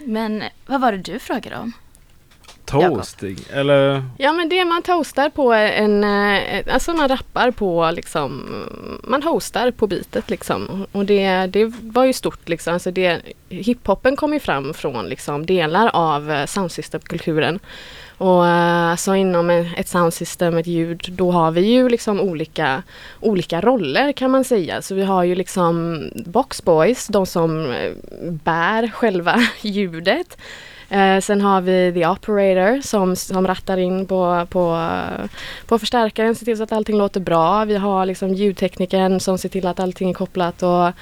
men 0.04 0.42
vad 0.66 0.80
var 0.80 0.92
det 0.92 0.98
du 0.98 1.18
frågade 1.18 1.56
om? 1.56 1.72
Toasting 2.80 3.38
eller? 3.52 4.02
Ja 4.18 4.32
men 4.32 4.48
det 4.48 4.64
man 4.64 4.82
toastar 4.82 5.30
på 5.30 5.52
en, 5.52 6.04
eh, 6.04 6.74
alltså 6.74 6.92
man 6.92 7.08
rappar 7.08 7.50
på 7.50 7.90
liksom, 7.90 8.42
man 9.02 9.22
hostar 9.22 9.70
på 9.70 9.86
bitet 9.86 10.30
liksom. 10.30 10.86
Och 10.92 11.04
det, 11.04 11.46
det 11.46 11.72
var 11.82 12.04
ju 12.04 12.12
stort 12.12 12.48
liksom, 12.48 12.74
alltså 12.74 12.90
det, 12.90 13.20
hiphopen 13.48 14.16
kom 14.16 14.32
ju 14.32 14.40
fram 14.40 14.74
från 14.74 15.06
liksom 15.06 15.46
delar 15.46 15.90
av 15.92 16.30
eh, 16.30 16.46
soundsystemkulturen. 16.46 17.58
Och 18.18 18.46
alltså 18.46 19.14
inom 19.14 19.50
ett 19.50 19.88
soundsystem, 19.88 20.56
ett 20.56 20.66
ljud, 20.66 21.06
då 21.08 21.30
har 21.30 21.50
vi 21.50 21.60
ju 21.60 21.88
liksom 21.88 22.20
olika, 22.20 22.82
olika 23.20 23.60
roller 23.60 24.12
kan 24.12 24.30
man 24.30 24.44
säga. 24.44 24.82
Så 24.82 24.94
vi 24.94 25.04
har 25.04 25.24
ju 25.24 25.34
liksom 25.34 26.02
boxboys, 26.26 27.06
de 27.06 27.26
som 27.26 27.74
bär 28.22 28.90
själva 28.90 29.36
ljudet. 29.60 30.36
Eh, 30.88 31.20
sen 31.20 31.40
har 31.40 31.60
vi 31.60 31.92
the 31.92 32.06
operator 32.06 32.80
som, 32.80 33.16
som 33.16 33.46
rattar 33.46 33.76
in 33.76 34.06
på, 34.06 34.46
på, 34.50 34.88
på 35.66 35.78
förstärkaren, 35.78 36.34
ser 36.34 36.44
till 36.44 36.56
så 36.56 36.62
att 36.62 36.72
allting 36.72 36.98
låter 36.98 37.20
bra. 37.20 37.64
Vi 37.64 37.76
har 37.76 38.06
liksom 38.06 38.34
ljudteknikern 38.34 39.20
som 39.20 39.38
ser 39.38 39.48
till 39.48 39.66
att 39.66 39.80
allting 39.80 40.10
är 40.10 40.14
kopplat 40.14 40.62
och 40.62 40.92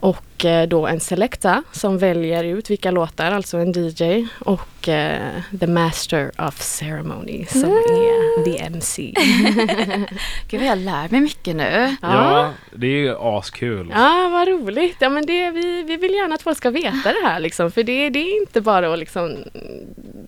och 0.00 0.44
eh, 0.44 0.68
då 0.68 0.86
en 0.86 1.00
selecta 1.00 1.62
som 1.72 1.98
väljer 1.98 2.44
ut 2.44 2.70
vilka 2.70 2.90
låtar, 2.90 3.32
alltså 3.32 3.58
en 3.58 3.72
DJ 3.72 4.26
och 4.38 4.88
eh, 4.88 5.32
the 5.60 5.66
master 5.66 6.30
of 6.38 6.62
ceremony 6.62 7.46
som 7.46 7.64
mm. 7.64 7.74
är 7.74 8.44
the 8.44 8.58
MC. 8.58 9.14
Gud 10.48 10.62
jag 10.62 10.78
lär 10.78 11.08
mig 11.08 11.20
mycket 11.20 11.56
nu. 11.56 11.96
Ja, 12.02 12.08
ja 12.32 12.52
det 12.74 12.86
är 12.86 13.00
ju 13.00 13.16
askul. 13.18 13.92
Ja, 13.94 14.28
vad 14.32 14.48
roligt. 14.48 14.96
Ja, 14.98 15.08
men 15.08 15.26
det, 15.26 15.50
vi, 15.50 15.82
vi 15.82 15.96
vill 15.96 16.14
gärna 16.14 16.34
att 16.34 16.42
folk 16.42 16.56
ska 16.56 16.70
veta 16.70 17.12
det 17.12 17.26
här 17.26 17.40
liksom, 17.40 17.70
för 17.70 17.82
det, 17.82 18.10
det 18.10 18.18
är 18.18 18.40
inte 18.40 18.60
bara 18.60 18.92
att 18.92 18.98
liksom 18.98 19.36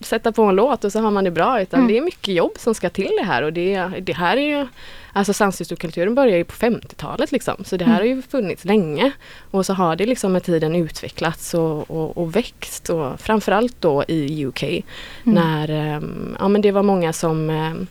sätta 0.00 0.32
på 0.32 0.42
en 0.42 0.56
låt 0.56 0.84
och 0.84 0.92
så 0.92 1.00
har 1.00 1.10
man 1.10 1.24
det 1.24 1.30
bra 1.30 1.62
utan 1.62 1.80
mm. 1.80 1.92
det 1.92 1.98
är 1.98 2.02
mycket 2.02 2.34
jobb 2.34 2.52
som 2.56 2.74
ska 2.74 2.90
till 2.90 3.12
det 3.18 3.24
här 3.24 3.42
och 3.42 3.52
det, 3.52 3.86
det 4.00 4.12
här 4.12 4.36
är 4.36 4.58
ju 4.58 4.66
Alltså 5.12 5.32
samsysterkulturen 5.32 6.14
börjar 6.14 6.36
ju 6.36 6.44
på 6.44 6.54
50-talet 6.54 7.32
liksom, 7.32 7.64
så 7.64 7.76
det 7.76 7.84
här 7.84 8.00
mm. 8.00 8.08
har 8.08 8.16
ju 8.16 8.22
funnits 8.22 8.64
länge. 8.64 9.12
Och 9.50 9.66
så 9.66 9.72
har 9.72 9.96
det 9.96 10.06
liksom 10.06 10.32
med 10.32 10.42
tiden 10.42 10.76
utvecklats 10.76 11.54
och, 11.54 11.90
och, 11.90 12.18
och 12.18 12.36
växt 12.36 12.90
och 12.90 13.20
framförallt 13.20 13.80
då 13.80 14.04
i 14.08 14.46
UK. 14.46 14.62
Mm. 14.62 14.84
När, 15.22 15.96
um, 15.96 16.36
ja 16.40 16.48
men 16.48 16.60
det 16.60 16.72
var 16.72 16.82
många 16.82 17.12
som 17.12 17.50
um, 17.50 17.86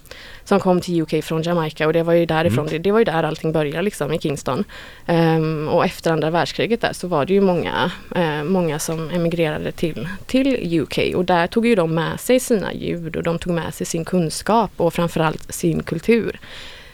som 0.49 0.59
kom 0.59 0.81
till 0.81 1.01
UK 1.01 1.23
från 1.23 1.41
Jamaica 1.41 1.87
och 1.87 1.93
det 1.93 2.03
var 2.03 2.13
ju 2.13 2.25
därifrån, 2.25 2.67
mm. 2.67 2.71
det, 2.71 2.79
det 2.79 2.91
var 2.91 2.99
ju 2.99 3.05
där 3.05 3.23
allting 3.23 3.51
började 3.51 3.81
liksom 3.81 4.13
i 4.13 4.19
Kingston. 4.19 4.63
Um, 5.07 5.67
och 5.67 5.85
efter 5.85 6.11
andra 6.11 6.29
världskriget 6.29 6.81
där 6.81 6.93
så 6.93 7.07
var 7.07 7.25
det 7.25 7.33
ju 7.33 7.41
många, 7.41 7.91
uh, 8.17 8.43
många 8.43 8.79
som 8.79 9.09
emigrerade 9.09 9.71
till, 9.71 10.07
till 10.25 10.79
UK 10.81 10.99
och 11.15 11.25
där 11.25 11.47
tog 11.47 11.67
ju 11.67 11.75
de 11.75 11.95
med 11.95 12.19
sig 12.19 12.39
sina 12.39 12.73
ljud 12.73 13.15
och 13.15 13.23
de 13.23 13.39
tog 13.39 13.53
med 13.53 13.73
sig 13.73 13.85
sin 13.85 14.05
kunskap 14.05 14.71
och 14.77 14.93
framförallt 14.93 15.53
sin 15.53 15.83
kultur 15.83 16.39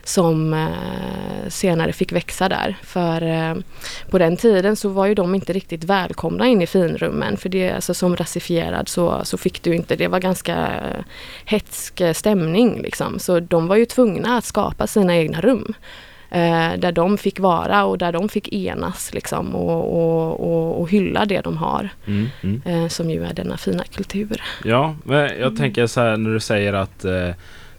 som 0.05 0.53
eh, 0.53 1.50
senare 1.50 1.93
fick 1.93 2.12
växa 2.12 2.50
där. 2.50 2.77
För 2.83 3.21
eh, 3.21 3.55
på 4.09 4.17
den 4.17 4.38
tiden 4.38 4.75
så 4.75 4.89
var 4.89 5.05
ju 5.05 5.13
de 5.13 5.35
inte 5.35 5.53
riktigt 5.53 5.83
välkomna 5.83 6.47
in 6.47 6.62
i 6.62 6.67
finrummen. 6.67 7.38
För 7.38 7.50
det, 7.50 7.71
alltså, 7.71 7.93
som 7.93 8.15
rasifierad 8.15 8.89
så, 8.89 9.25
så 9.25 9.38
fick 9.38 9.63
du 9.63 9.75
inte, 9.75 9.95
det 9.95 10.07
var 10.07 10.19
ganska 10.19 10.67
hetsk 11.45 12.01
stämning 12.13 12.81
liksom. 12.81 13.19
Så 13.19 13.39
de 13.39 13.67
var 13.67 13.75
ju 13.75 13.85
tvungna 13.85 14.38
att 14.38 14.45
skapa 14.45 14.88
sina 14.88 15.15
egna 15.15 15.41
rum. 15.41 15.74
Eh, 16.35 16.79
där 16.79 16.91
de 16.91 17.17
fick 17.17 17.39
vara 17.39 17.85
och 17.85 17.97
där 17.97 18.12
de 18.12 18.29
fick 18.29 18.53
enas 18.53 19.13
liksom 19.13 19.55
och, 19.55 19.95
och, 19.95 20.39
och, 20.39 20.81
och 20.81 20.89
hylla 20.89 21.25
det 21.25 21.41
de 21.41 21.57
har. 21.57 21.89
Mm, 22.07 22.27
mm. 22.41 22.62
Eh, 22.65 22.88
som 22.88 23.09
ju 23.09 23.24
är 23.24 23.33
denna 23.33 23.57
fina 23.57 23.83
kultur. 23.83 24.43
Ja, 24.63 24.95
men 25.03 25.39
jag 25.39 25.57
tänker 25.57 25.88
så 25.88 26.01
här 26.01 26.17
när 26.17 26.29
du 26.29 26.39
säger 26.39 26.74
att 26.74 27.05
eh, 27.05 27.29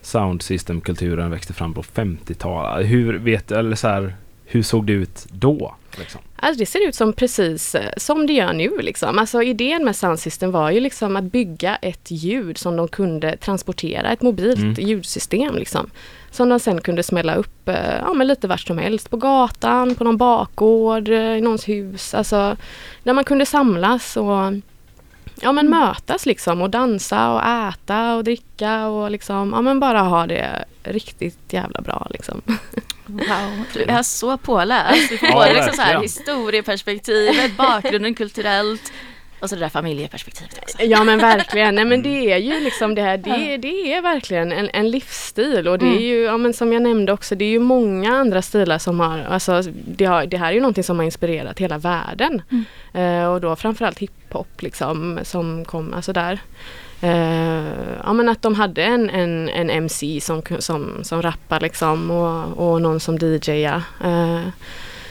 sound 0.06 0.42
system-kulturen 0.42 1.30
växte 1.30 1.52
fram 1.52 1.74
på 1.74 1.82
50-talet. 1.82 2.86
Hur, 2.86 3.18
vet, 3.18 3.52
eller 3.52 3.76
så 3.76 3.88
här, 3.88 4.16
hur 4.44 4.62
såg 4.62 4.86
det 4.86 4.92
ut 4.92 5.26
då? 5.30 5.74
Liksom? 5.98 6.20
Alltså 6.36 6.58
det 6.58 6.66
ser 6.66 6.88
ut 6.88 6.94
som 6.94 7.12
precis 7.12 7.74
eh, 7.74 7.90
som 7.96 8.26
det 8.26 8.32
gör 8.32 8.52
nu. 8.52 8.78
Liksom. 8.78 9.18
Alltså 9.18 9.42
idén 9.42 9.84
med 9.84 9.96
Sound 9.96 10.20
System 10.20 10.50
var 10.50 10.70
ju 10.70 10.80
liksom 10.80 11.16
att 11.16 11.24
bygga 11.24 11.76
ett 11.76 12.10
ljud 12.10 12.58
som 12.58 12.76
de 12.76 12.88
kunde 12.88 13.36
transportera, 13.36 14.12
ett 14.12 14.22
mobilt 14.22 14.58
mm. 14.58 14.88
ljudsystem. 14.88 15.54
Liksom, 15.54 15.90
som 16.30 16.48
de 16.48 16.60
sen 16.60 16.80
kunde 16.80 17.02
smälla 17.02 17.34
upp 17.34 17.68
eh, 17.68 17.96
ja, 18.00 18.14
men 18.14 18.26
lite 18.26 18.48
vart 18.48 18.60
som 18.60 18.78
helst. 18.78 19.10
På 19.10 19.16
gatan, 19.16 19.94
på 19.94 20.04
någon 20.04 20.16
bakgård, 20.16 21.08
eh, 21.08 21.36
i 21.36 21.40
någons 21.40 21.68
hus. 21.68 22.14
Alltså, 22.14 22.56
där 23.02 23.12
man 23.12 23.24
kunde 23.24 23.46
samlas 23.46 24.16
och 24.16 24.52
ja, 25.40 25.52
men 25.52 25.66
mm. 25.66 25.78
mötas 25.78 26.26
liksom 26.26 26.62
och 26.62 26.70
dansa 26.70 27.30
och 27.32 27.42
äta 27.44 28.14
och 28.14 28.24
dricka 28.24 28.86
och 28.86 29.10
liksom, 29.10 29.52
ja 29.52 29.60
men 29.60 29.80
bara 29.80 30.00
ha 30.00 30.26
det 30.26 30.64
riktigt 30.82 31.52
jävla 31.52 31.80
bra 31.80 32.06
liksom. 32.10 32.42
Wow, 33.06 33.64
du 33.74 33.82
är 33.82 34.02
så 34.02 34.38
påläst. 34.38 35.08
Du 35.08 35.18
får 35.18 35.28
ja, 35.28 35.52
liksom 35.52 35.72
så 35.74 35.82
här 35.82 36.00
historieperspektivet, 36.00 37.56
bakgrunden 37.56 38.14
kulturellt, 38.14 38.92
och 39.40 39.48
så 39.48 39.54
det 39.54 39.60
där 39.60 39.68
familjeperspektivet 39.68 40.58
också. 40.62 40.82
Ja 40.82 41.04
men 41.04 41.18
verkligen, 41.18 41.74
nej 41.74 41.84
men 41.84 42.02
det 42.02 42.32
är 42.32 42.38
ju 42.38 42.60
liksom 42.60 42.94
det 42.94 43.02
här, 43.02 43.16
det, 43.16 43.56
det 43.56 43.94
är 43.94 44.02
verkligen 44.02 44.52
en, 44.52 44.70
en 44.72 44.90
livsstil 44.90 45.68
och 45.68 45.78
det 45.78 45.86
mm. 45.86 45.98
är 45.98 46.02
ju, 46.02 46.22
ja 46.22 46.36
men 46.36 46.54
som 46.54 46.72
jag 46.72 46.82
nämnde 46.82 47.12
också, 47.12 47.34
det 47.34 47.44
är 47.44 47.50
ju 47.50 47.58
många 47.58 48.14
andra 48.14 48.42
stilar 48.42 48.78
som 48.78 49.00
har, 49.00 49.18
alltså 49.18 49.62
det, 49.86 50.04
har, 50.04 50.26
det 50.26 50.36
här 50.36 50.48
är 50.48 50.52
ju 50.52 50.60
någonting 50.60 50.84
som 50.84 50.98
har 50.98 51.04
inspirerat 51.04 51.58
hela 51.58 51.78
världen. 51.78 52.42
Mm. 52.50 52.64
Uh, 53.22 53.28
och 53.28 53.40
då 53.40 53.56
framförallt 53.56 53.98
hiphop 53.98 54.62
liksom 54.62 55.18
som 55.22 55.64
kom, 55.64 55.94
alltså 55.94 56.12
där. 56.12 56.40
Uh, 57.02 57.98
ja 58.04 58.12
men 58.12 58.28
att 58.28 58.42
de 58.42 58.54
hade 58.54 58.84
en, 58.84 59.10
en, 59.10 59.48
en 59.48 59.70
MC 59.70 60.20
som, 60.20 60.42
som, 60.58 61.04
som 61.04 61.22
rappar 61.22 61.60
liksom 61.60 62.10
och, 62.10 62.72
och 62.72 62.82
någon 62.82 63.00
som 63.00 63.18
DJar. 63.18 63.82
Uh, 64.04 64.48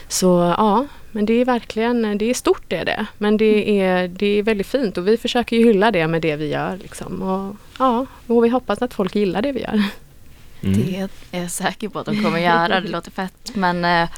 så 0.07 0.53
ja, 0.57 0.85
men 1.15 1.25
det 1.25 1.33
är 1.33 1.45
verkligen, 1.45 2.17
det 2.17 2.29
är 2.29 2.33
stort 2.33 2.63
det 2.67 2.75
är 2.75 2.85
det. 2.85 3.05
Men 3.17 3.37
det 3.37 3.63
mm. 3.63 3.81
är, 3.81 4.07
det 4.07 4.39
är 4.39 4.43
väldigt 4.43 4.67
fint 4.67 4.97
och 4.97 5.07
vi 5.07 5.17
försöker 5.17 5.57
ju 5.57 5.65
hylla 5.65 5.91
det 5.91 6.07
med 6.07 6.21
det 6.21 6.35
vi 6.35 6.47
gör. 6.47 6.77
Liksom. 6.77 7.21
Och, 7.21 7.55
ja, 7.79 8.05
och 8.27 8.45
vi 8.45 8.49
hoppas 8.49 8.81
att 8.81 8.93
folk 8.93 9.15
gillar 9.15 9.41
det 9.41 9.51
vi 9.51 9.61
gör. 9.61 9.83
Mm. 10.63 10.81
Det 10.81 11.09
är 11.31 11.41
jag 11.41 11.51
säker 11.51 11.89
på 11.89 11.99
att 11.99 12.05
de 12.05 12.23
kommer 12.23 12.39
göra, 12.39 12.81
det 12.81 12.87
låter 12.87 13.11
fett. 13.11 13.51
Men 13.53 13.85
eh, 13.85 14.09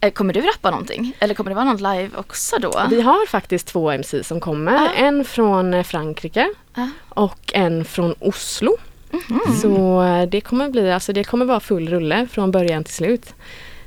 eh, 0.00 0.10
kommer 0.12 0.34
du 0.34 0.40
rappa 0.40 0.70
någonting? 0.70 1.16
Eller 1.18 1.34
kommer 1.34 1.50
det 1.50 1.54
vara 1.54 1.64
någon 1.64 1.76
live 1.76 2.10
också 2.16 2.56
då? 2.58 2.86
Vi 2.90 3.00
har 3.00 3.26
faktiskt 3.26 3.66
två 3.66 3.90
MC 3.90 4.24
som 4.24 4.40
kommer. 4.40 4.72
Ah. 4.72 4.90
En 4.96 5.24
från 5.24 5.84
Frankrike 5.84 6.48
ah. 6.74 6.86
och 7.08 7.52
en 7.54 7.84
från 7.84 8.14
Oslo. 8.18 8.76
Mm. 9.12 9.56
Så 9.62 10.02
eh, 10.02 10.28
det 10.28 10.40
kommer 10.40 10.70
bli, 10.70 10.92
alltså 10.92 11.12
det 11.12 11.24
kommer 11.24 11.44
vara 11.44 11.60
full 11.60 11.88
rulle 11.88 12.26
från 12.30 12.50
början 12.50 12.84
till 12.84 12.94
slut. 12.94 13.34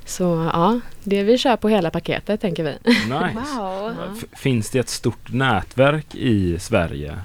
Så 0.09 0.49
ja, 0.53 0.79
det 1.03 1.23
vi 1.23 1.37
kör 1.37 1.57
på 1.57 1.69
hela 1.69 1.89
paketet 1.89 2.41
tänker 2.41 2.63
vi. 2.63 2.77
Nice. 2.85 3.57
Wow. 3.57 4.23
Finns 4.33 4.69
det 4.69 4.79
ett 4.79 4.89
stort 4.89 5.33
nätverk 5.33 6.15
i 6.15 6.59
Sverige 6.59 7.17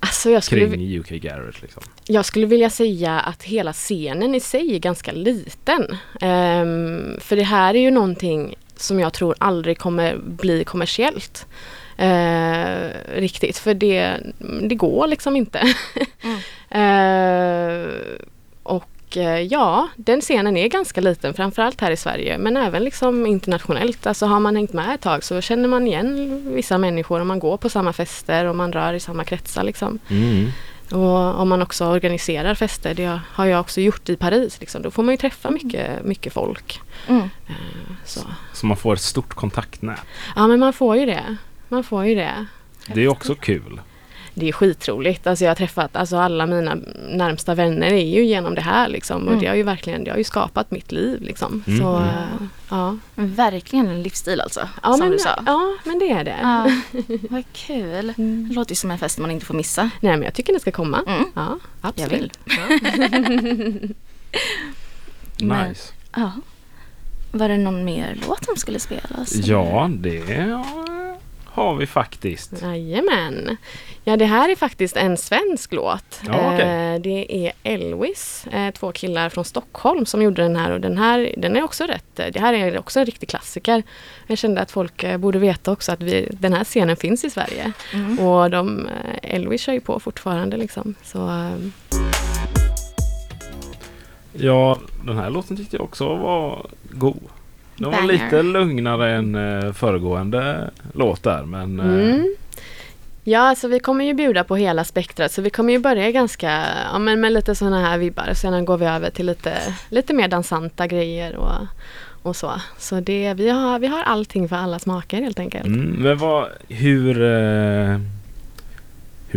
Alltså 0.00 0.30
jag 0.30 0.44
skulle, 0.44 0.68
kring 0.68 0.98
UK 0.98 1.08
Garage? 1.08 1.62
Liksom? 1.62 1.82
jag 2.06 2.24
skulle 2.24 2.46
vilja 2.46 2.70
säga 2.70 3.20
att 3.20 3.42
hela 3.42 3.72
scenen 3.72 4.34
i 4.34 4.40
sig 4.40 4.74
är 4.74 4.78
ganska 4.78 5.12
liten. 5.12 5.96
Ehm, 6.20 7.16
för 7.20 7.36
det 7.36 7.42
här 7.42 7.74
är 7.74 7.78
ju 7.78 7.90
någonting 7.90 8.54
som 8.76 9.00
jag 9.00 9.12
tror 9.12 9.34
aldrig 9.38 9.78
kommer 9.78 10.16
bli 10.16 10.64
kommersiellt. 10.64 11.46
Eh, 11.96 12.88
riktigt, 13.14 13.58
för 13.58 13.74
det, 13.74 14.16
det 14.62 14.74
går 14.74 15.06
liksom 15.06 15.36
inte. 15.36 15.60
Mm. 16.22 16.38
Eh, 16.70 17.88
och 18.62 18.84
eh, 19.16 19.40
ja, 19.40 19.88
den 19.96 20.20
scenen 20.20 20.56
är 20.56 20.68
ganska 20.68 21.00
liten, 21.00 21.34
framförallt 21.34 21.80
här 21.80 21.90
i 21.90 21.96
Sverige, 21.96 22.38
men 22.38 22.56
även 22.56 22.84
liksom 22.84 23.26
internationellt. 23.26 24.06
Alltså 24.06 24.26
har 24.26 24.40
man 24.40 24.56
hängt 24.56 24.72
med 24.72 24.94
ett 24.94 25.00
tag 25.00 25.24
så 25.24 25.40
känner 25.40 25.68
man 25.68 25.86
igen 25.86 26.42
vissa 26.54 26.78
människor 26.78 27.20
om 27.20 27.28
man 27.28 27.38
går 27.38 27.56
på 27.56 27.68
samma 27.68 27.92
fester 27.92 28.44
och 28.44 28.56
man 28.56 28.72
rör 28.72 28.92
i 28.94 29.00
samma 29.00 29.24
kretsar 29.24 29.64
liksom. 29.64 29.98
Mm. 30.08 30.50
Och 30.90 31.40
om 31.40 31.48
man 31.48 31.62
också 31.62 31.86
organiserar 31.86 32.54
fester, 32.54 32.94
det 32.94 33.20
har 33.32 33.46
jag 33.46 33.60
också 33.60 33.80
gjort 33.80 34.08
i 34.08 34.16
Paris, 34.16 34.60
liksom, 34.60 34.82
då 34.82 34.90
får 34.90 35.02
man 35.02 35.12
ju 35.14 35.18
träffa 35.18 35.50
mycket, 35.50 36.04
mycket 36.04 36.32
folk. 36.32 36.80
Mm. 37.08 37.22
Eh, 37.48 37.54
Så. 38.04 38.20
Så 38.52 38.66
man 38.66 38.76
får 38.76 38.94
ett 38.94 39.00
stort 39.00 39.34
kontaktnät. 39.34 40.00
Ja 40.36 40.46
men 40.46 40.60
man 40.60 40.72
får 40.72 40.96
ju 40.96 41.06
det. 41.06 41.36
Man 41.68 41.84
får 41.84 42.06
ju 42.06 42.14
det. 42.14 42.46
Det 42.94 43.04
är 43.04 43.08
också 43.08 43.34
kul. 43.34 43.80
Det 44.38 44.48
är 44.48 44.52
skitroligt. 44.52 45.26
Alltså 45.26 45.44
jag 45.44 45.50
har 45.50 45.56
träffat 45.56 45.96
alltså 45.96 46.16
alla 46.16 46.46
mina 46.46 46.74
närmsta 47.08 47.54
vänner 47.54 47.86
är 47.92 48.04
ju 48.04 48.24
genom 48.24 48.54
det 48.54 48.60
här 48.60 48.88
liksom. 48.88 49.22
Och 49.22 49.28
Mm. 49.28 49.40
det 49.40 49.46
har 49.46 49.54
ju 49.54 49.62
verkligen 49.62 50.04
det 50.04 50.10
har 50.10 50.18
ju 50.18 50.24
skapat 50.24 50.70
mitt 50.70 50.92
liv 50.92 51.22
liksom. 51.22 51.64
Mm. 51.66 51.78
Så 51.80 51.96
Mm. 51.96 52.48
ja. 52.70 52.96
Verkligen 53.14 53.86
en 53.88 54.02
livsstil 54.02 54.40
alltså, 54.40 54.68
Ja, 54.82 54.90
som 54.92 55.00
men, 55.00 55.10
du 55.10 55.18
sa. 55.18 55.42
ja 55.46 55.74
men 55.84 55.98
det 55.98 56.10
är 56.10 56.24
det. 56.24 56.36
Ja, 56.42 56.70
vad 57.30 57.44
kul. 57.52 58.12
Mm. 58.18 58.48
Det 58.48 58.54
låter 58.54 58.72
ju 58.72 58.76
som 58.76 58.90
en 58.90 58.98
fest 58.98 59.18
man 59.18 59.30
inte 59.30 59.46
får 59.46 59.54
missa. 59.54 59.82
Nej 60.00 60.12
men 60.12 60.22
jag 60.22 60.34
tycker 60.34 60.52
ni 60.52 60.60
ska 60.60 60.70
komma. 60.70 61.02
Mm. 61.06 61.24
Ja, 61.34 61.58
Jag 61.82 61.88
absolut. 61.88 62.12
vill. 62.12 62.30
Men- 65.40 65.68
Nice. 65.68 65.92
Ja. 66.16 66.32
Var 67.32 67.48
det 67.48 67.58
någon 67.58 67.84
mer 67.84 68.16
låt 68.28 68.44
som 68.44 68.56
skulle 68.56 68.78
spelas? 68.80 69.34
Ja, 69.34 69.90
det 69.98 70.18
har 71.56 71.74
vi 71.74 71.86
faktiskt. 71.86 72.62
Jajamän. 72.62 73.56
Ja 74.04 74.16
det 74.16 74.24
här 74.24 74.48
är 74.48 74.56
faktiskt 74.56 74.96
en 74.96 75.16
svensk 75.16 75.72
låt. 75.72 76.20
Ja, 76.26 76.54
okej. 76.54 76.94
Eh, 76.94 77.00
det 77.00 77.46
är 77.46 77.52
Elvis, 77.62 78.46
eh, 78.46 78.70
två 78.70 78.92
killar 78.92 79.28
från 79.28 79.44
Stockholm 79.44 80.06
som 80.06 80.22
gjorde 80.22 80.42
den 80.42 80.56
här 80.56 80.70
och 80.70 80.80
den 80.80 80.98
här 80.98 81.34
den 81.36 81.56
är 81.56 81.62
också 81.62 81.84
rätt, 81.84 82.18
eh, 82.18 82.26
det 82.32 82.40
här 82.40 82.54
är 82.54 82.78
också 82.78 83.00
en 83.00 83.06
riktig 83.06 83.28
klassiker. 83.28 83.82
Jag 84.26 84.38
kände 84.38 84.60
att 84.60 84.70
folk 84.70 85.18
borde 85.18 85.38
veta 85.38 85.72
också 85.72 85.92
att 85.92 86.02
vi, 86.02 86.28
den 86.40 86.52
här 86.52 86.64
scenen 86.64 86.96
finns 86.96 87.24
i 87.24 87.30
Sverige. 87.30 87.72
Mm. 87.92 88.18
Och 88.18 88.50
de, 88.50 88.88
Elvis 89.22 89.60
kör 89.60 89.72
ju 89.72 89.80
på 89.80 90.00
fortfarande 90.00 90.56
liksom. 90.56 90.94
Så, 91.02 91.50
Ja, 94.32 94.78
den 95.04 95.18
här 95.18 95.30
låten 95.30 95.56
tyckte 95.56 95.76
jag 95.76 95.84
också 95.84 96.16
var 96.16 96.66
god. 96.90 97.22
Den 97.76 97.90
var 97.90 98.02
lite 98.02 98.42
lugnare 98.42 99.12
än 99.12 99.34
eh, 99.34 99.72
föregående 99.72 100.70
låt 100.94 101.22
där 101.22 101.42
men 101.42 101.80
eh, 101.80 101.86
Mm. 101.86 102.34
Ja, 103.28 103.40
alltså 103.40 103.68
vi 103.68 103.80
kommer 103.80 104.04
ju 104.04 104.14
bjuda 104.14 104.44
på 104.44 104.56
hela 104.56 104.84
spektrat 104.84 105.32
så 105.32 105.42
vi 105.42 105.50
kommer 105.50 105.72
ju 105.72 105.78
börja 105.78 106.10
ganska, 106.10 106.64
ja 106.92 106.98
men 106.98 107.20
med 107.20 107.32
lite 107.32 107.54
sådana 107.54 107.80
här 107.80 107.98
vibbar. 107.98 108.34
Sen 108.34 108.64
går 108.64 108.78
vi 108.78 108.86
över 108.86 109.10
till 109.10 109.26
lite, 109.26 109.52
lite 109.88 110.14
mer 110.14 110.28
dansanta 110.28 110.86
grejer 110.86 111.36
och, 111.36 111.66
och 112.22 112.36
så. 112.36 112.52
Så 112.78 113.00
det, 113.00 113.34
vi, 113.34 113.48
har, 113.50 113.78
vi 113.78 113.86
har 113.86 114.02
allting 114.02 114.48
för 114.48 114.56
alla 114.56 114.78
smaker 114.78 115.20
helt 115.22 115.38
enkelt. 115.38 115.66
mm, 115.66 115.96
men 115.98 116.18
vad, 116.18 116.48
hur 116.68 117.22
eh, 117.22 118.00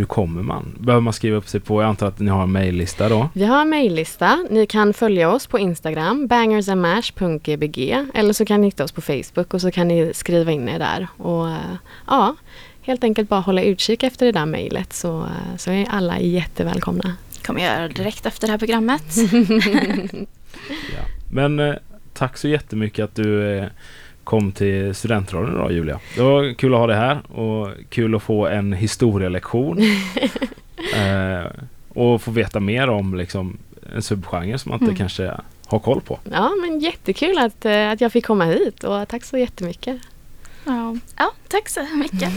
hur 0.00 0.06
kommer 0.06 0.42
man? 0.42 0.76
Behöver 0.78 1.00
man 1.00 1.12
skriva 1.12 1.36
upp 1.36 1.48
sig 1.48 1.60
på, 1.60 1.82
jag 1.82 1.88
antar 1.88 2.06
att 2.06 2.18
ni 2.18 2.30
har 2.30 2.42
en 2.42 2.52
mejllista 2.52 3.08
då? 3.08 3.28
Vi 3.32 3.44
har 3.44 3.60
en 3.60 3.70
mejllista. 3.70 4.46
Ni 4.50 4.66
kan 4.66 4.94
följa 4.94 5.30
oss 5.30 5.46
på 5.46 5.58
Instagram, 5.58 6.26
bangersandmash.gbg 6.26 8.06
eller 8.14 8.32
så 8.32 8.44
kan 8.44 8.60
ni 8.60 8.66
hitta 8.66 8.84
oss 8.84 8.92
på 8.92 9.00
Facebook 9.00 9.54
och 9.54 9.60
så 9.60 9.70
kan 9.70 9.88
ni 9.88 10.10
skriva 10.14 10.52
in 10.52 10.68
er 10.68 10.78
där. 10.78 11.08
Och 11.16 11.48
eh, 11.48 11.74
ja, 12.06 12.36
helt 12.82 13.04
enkelt 13.04 13.28
bara 13.28 13.40
hålla 13.40 13.62
utkik 13.62 14.02
efter 14.02 14.26
det 14.26 14.32
där 14.32 14.46
mejlet 14.46 14.92
så, 14.92 15.20
eh, 15.20 15.56
så 15.56 15.70
är 15.70 15.86
alla 15.90 16.20
jättevälkomna. 16.20 17.14
kommer 17.46 17.60
jag 17.60 17.74
göra 17.74 17.88
direkt 17.88 18.26
efter 18.26 18.46
det 18.46 18.50
här 18.50 18.58
programmet. 18.58 19.04
Ja. 20.68 21.02
Men 21.32 21.60
eh, 21.60 21.74
tack 22.14 22.38
så 22.38 22.48
jättemycket 22.48 23.04
att 23.04 23.14
du 23.14 23.58
eh, 23.58 23.66
kom 24.24 24.52
till 24.52 24.94
Studentradion 24.94 25.54
idag 25.54 25.72
Julia. 25.72 26.00
Det 26.16 26.22
var 26.22 26.54
kul 26.54 26.74
att 26.74 26.80
ha 26.80 26.86
dig 26.86 26.96
här 26.96 27.32
och 27.38 27.68
kul 27.88 28.14
att 28.14 28.22
få 28.22 28.46
en 28.46 28.72
historielektion. 28.72 29.78
eh, 30.94 31.46
och 31.88 32.22
få 32.22 32.30
veta 32.30 32.60
mer 32.60 32.88
om 32.90 33.14
liksom, 33.14 33.58
en 33.94 34.02
subgenre 34.02 34.58
som 34.58 34.70
man 34.70 34.76
inte 34.76 34.84
Mm. 34.84 34.96
kanske 34.96 35.32
har 35.66 35.78
koll 35.78 36.00
på. 36.00 36.18
Ja, 36.32 36.50
men 36.60 36.80
jättekul 36.80 37.38
att, 37.38 37.64
eh, 37.64 37.90
att 37.90 38.00
jag 38.00 38.12
fick 38.12 38.26
komma 38.26 38.44
hit 38.44 38.84
och 38.84 39.08
tack 39.08 39.24
så 39.24 39.38
jättemycket. 39.38 40.00
Ja, 40.64 40.96
ja 41.16 41.32
tack 41.48 41.68
så 41.68 41.80
mycket. 41.96 42.34